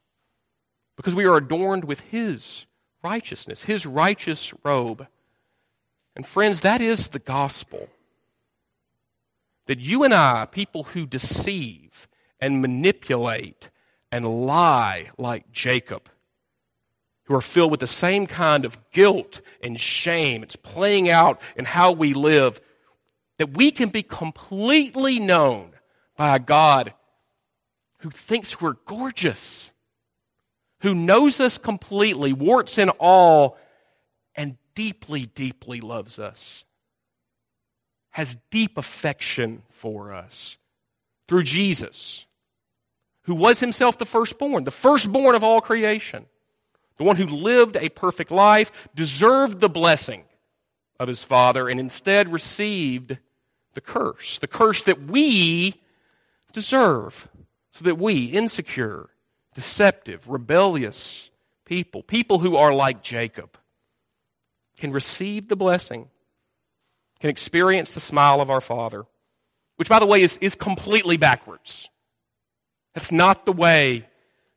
because 0.96 1.14
we 1.14 1.26
are 1.26 1.36
adorned 1.36 1.84
with 1.84 2.00
His 2.02 2.66
righteousness, 3.04 3.64
His 3.64 3.86
righteous 3.86 4.54
robe. 4.64 5.08
And 6.16 6.26
friends, 6.26 6.62
that 6.62 6.80
is 6.80 7.10
the 7.10 7.20
gospel. 7.20 7.90
That 9.68 9.80
you 9.80 10.04
and 10.04 10.14
I, 10.14 10.46
people 10.46 10.84
who 10.84 11.06
deceive 11.06 12.08
and 12.40 12.62
manipulate 12.62 13.70
and 14.12 14.46
lie 14.46 15.10
like 15.18 15.52
Jacob, 15.52 16.10
who 17.24 17.36
are 17.36 17.42
filled 17.42 17.72
with 17.72 17.80
the 17.80 17.88
same 17.88 18.28
kind 18.28 18.66
of 18.66 18.78
guilt 18.92 19.42
and 19.62 19.80
shame. 19.80 20.44
It's 20.44 20.58
playing 20.58 21.10
out 21.10 21.42
in 21.56 21.66
how 21.66 21.94
we 21.94 22.14
live. 22.14 22.60
That 23.38 23.58
we 23.58 23.72
can 23.72 23.90
be 23.90 24.04
completely 24.04 25.20
known 25.20 25.72
by 26.18 26.36
a 26.36 26.40
God 26.40 26.94
who 28.00 28.10
thinks 28.10 28.60
we're 28.60 28.76
gorgeous, 28.86 29.72
who 30.82 30.94
knows 30.94 31.40
us 31.40 31.58
completely, 31.58 32.34
warts 32.34 32.78
and 32.78 32.92
all, 33.00 33.58
and 34.36 34.58
deeply, 34.76 35.26
deeply 35.26 35.80
loves 35.80 36.20
us, 36.20 36.66
has 38.14 38.38
deep 38.50 38.78
affection 38.78 39.62
for 39.70 40.14
us 40.14 40.58
through 41.28 41.44
Jesus, 41.44 42.26
who 43.24 43.36
was 43.36 43.60
himself 43.60 43.98
the 43.98 44.06
firstborn, 44.06 44.64
the 44.64 44.72
firstborn 44.72 45.36
of 45.36 45.44
all 45.44 45.62
creation 45.62 46.26
the 46.98 47.04
one 47.04 47.16
who 47.16 47.26
lived 47.26 47.76
a 47.78 47.90
perfect 47.90 48.32
life, 48.32 48.88
deserved 48.96 49.60
the 49.60 49.70
blessing 49.70 50.24
of 51.00 51.08
his 51.08 51.24
father, 51.24 51.68
and 51.68 51.80
instead 51.80 52.32
received 52.32 53.18
the 53.74 53.82
curse, 53.82 54.40
the 54.40 54.48
curse 54.48 54.84
that 54.84 55.02
we 55.02 55.82
deserve, 56.52 57.28
so 57.72 57.84
that 57.84 57.98
we, 57.98 58.28
insecure, 58.28 59.10
deceptive, 59.56 60.28
rebellious 60.30 61.32
people, 61.66 62.04
people 62.04 62.40
who 62.40 62.56
are 62.56 62.74
like 62.74 63.02
Jacob, 63.02 63.58
can 64.78 64.92
receive 64.92 65.48
the 65.48 65.56
blessing, 65.56 66.10
can 67.24 67.30
experience 67.30 67.94
the 67.94 68.02
smile 68.02 68.42
of 68.42 68.50
our 68.50 68.60
Father, 68.60 69.06
which, 69.78 69.88
by 69.88 69.98
the 69.98 70.06
way, 70.06 70.22
is, 70.22 70.36
is 70.42 70.56
completely 70.56 71.16
backwards. 71.16 71.90
That's 72.94 73.14
not 73.14 73.46
the 73.46 73.54
way 73.54 74.06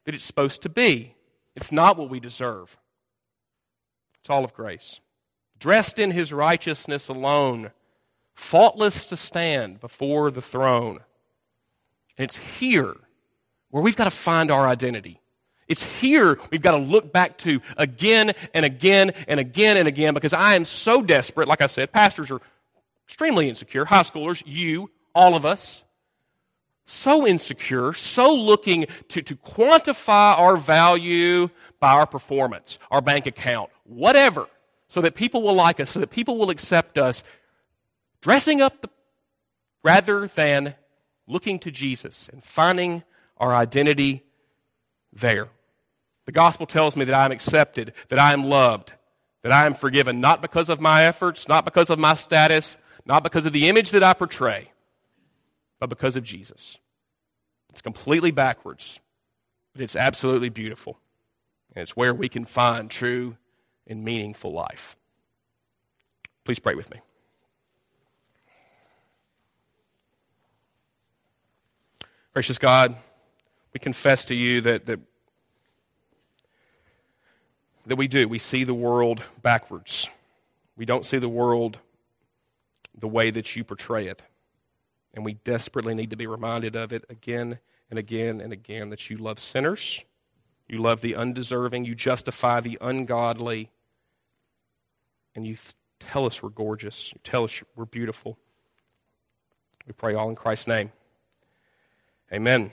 that 0.05 0.17
it's 0.17 0.25
supposed 0.25 0.63
to 0.63 0.69
be. 0.69 1.15
It's 1.55 1.71
not 1.71 1.97
what 1.97 2.11
we 2.11 2.19
deserve. 2.19 2.77
It's 4.19 4.29
all 4.29 4.43
of 4.43 4.53
grace. 4.53 4.99
Dressed 5.61 6.01
in 6.01 6.11
his 6.11 6.33
righteousness 6.33 7.07
alone, 7.07 7.71
faultless 8.35 9.07
to 9.07 9.17
stand 9.17 9.79
before 9.79 10.33
the 10.33 10.43
throne. 10.43 10.99
And 12.19 12.25
it's 12.25 12.37
here 12.37 12.97
where 13.71 13.81
we've 13.81 13.95
got 13.95 14.07
to 14.07 14.11
find 14.11 14.51
our 14.51 14.67
identity. 14.67 15.21
It's 15.69 15.85
here 15.85 16.41
we've 16.51 16.63
got 16.63 16.73
to 16.73 16.79
look 16.79 17.13
back 17.13 17.39
to 17.39 17.61
again 17.77 18.33
and 18.53 18.65
again 18.65 19.13
and 19.29 19.39
again 19.39 19.77
and 19.77 19.87
again 19.87 20.15
because 20.15 20.33
I 20.33 20.57
am 20.57 20.65
so 20.65 21.01
desperate. 21.01 21.47
Like 21.47 21.61
I 21.61 21.67
said, 21.67 21.93
pastors 21.93 22.33
are 22.33 22.41
extremely 23.07 23.49
insecure, 23.49 23.85
high 23.85 24.03
schoolers, 24.03 24.43
you, 24.47 24.91
all 25.15 25.35
of 25.35 25.47
us 25.47 25.85
so 26.87 27.27
insecure, 27.27 27.93
so 27.93 28.33
looking 28.35 28.87
to, 29.09 29.21
to 29.21 29.37
quantify 29.37 30.39
our 30.39 30.57
value 30.57 31.49
by 31.81 31.93
our 31.93 32.07
performance, 32.07 32.79
our 32.91 33.01
bank 33.01 33.27
account, 33.27 33.71
whatever, 33.85 34.47
so 34.89 35.01
that 35.01 35.15
people 35.15 35.43
will 35.43 35.55
like 35.55 35.81
us, 35.81 35.91
so 35.91 36.01
that 36.01 36.11
people 36.11 36.39
will 36.39 36.51
accept 36.51 36.97
us, 36.97 37.23
dressing 38.21 38.63
up 38.63 38.81
the, 38.83 38.89
rather 39.83 40.29
than 40.29 40.75
looking 41.27 41.59
to 41.59 41.71
Jesus 41.71 42.29
and 42.33 42.43
finding 42.43 43.03
our 43.37 43.53
identity 43.53 44.23
there. 45.13 45.49
The 46.25 46.33
gospel 46.33 46.67
tells 46.67 46.97
me 46.97 47.05
that 47.05 47.15
I 47.15 47.25
am 47.25 47.33
accepted, 47.33 47.93
that 48.09 48.19
I 48.19 48.33
am 48.33 48.45
loved, 48.45 48.93
that 49.43 49.53
I 49.53 49.67
am 49.67 49.75
forgiven, 49.75 50.21
not 50.21 50.41
because 50.41 50.69
of 50.69 50.81
my 50.81 51.05
efforts, 51.05 51.49
not 51.49 51.65
because 51.65 51.91
of 51.91 51.99
my 51.99 52.15
status, 52.15 52.79
not 53.07 53.23
because 53.23 53.47
of 53.47 53.53
the 53.53 53.69
image 53.69 53.91
that 53.91 54.03
I 54.03 54.13
portray 54.13 54.71
but 55.79 55.89
because 55.89 56.17
of 56.17 56.25
Jesus. 56.25 56.79
It's 57.71 57.83
completely 57.83 58.31
backwards, 58.31 59.01
but 59.73 59.83
it's 59.83 59.97
absolutely 59.97 60.49
beautiful. 60.49 60.99
And 61.75 61.83
it's 61.83 61.97
where 61.97 62.15
we 62.15 62.29
can 62.29 62.45
find 62.45 62.91
true 62.91 63.37
and 63.87 64.05
meaningful 64.05 64.53
life. 64.53 64.97
Please 66.45 66.59
pray 66.59 66.75
with 66.75 66.91
me. 66.91 67.01
Gracious 72.33 72.59
God, 72.59 72.97
we 73.73 73.81
confess 73.81 74.27
to 74.27 74.35
you 74.35 74.61
that, 74.63 74.87
that, 74.87 75.01
that 77.87 77.97
we 77.97 78.09
do. 78.09 78.29
We 78.29 78.39
see 78.39 78.65
the 78.65 78.75
world 78.75 79.23
backwards. 79.43 80.09
We 80.77 80.85
don't 80.85 81.05
see 81.05 81.19
the 81.19 81.29
world 81.29 81.79
the 82.97 83.09
way 83.09 83.31
that 83.31 83.55
you 83.55 83.65
portray 83.65 84.07
it. 84.07 84.23
And 85.15 85.25
we 85.25 85.35
desperately 85.35 85.95
need 85.95 86.11
to 86.11 86.17
be 86.17 86.27
reminded 86.27 86.77
of 86.77 86.93
it 86.93 87.05
again 87.09 87.59
and 87.91 87.99
again 87.99 88.41
and 88.41 88.53
again 88.53 88.91
that 88.91 89.09
you 89.09 89.17
love 89.17 89.39
sinners, 89.39 90.05
you 90.69 90.79
love 90.79 91.01
the 91.01 91.15
undeserving, 91.15 91.85
you 91.85 91.95
justify 91.95 92.61
the 92.61 92.79
ungodly, 92.81 93.71
and 95.35 95.47
you 95.47 95.57
tell 96.01 96.27
us 96.27 96.43
we're 96.43 96.49
gorgeous, 96.49 97.13
you 97.13 97.21
tell 97.23 97.45
us 97.45 97.63
we're 97.75 97.85
beautiful. 97.85 98.39
We 99.87 99.93
pray 99.93 100.15
all 100.15 100.29
in 100.29 100.35
Christ's 100.35 100.67
name. 100.67 100.93
Amen. 102.33 102.73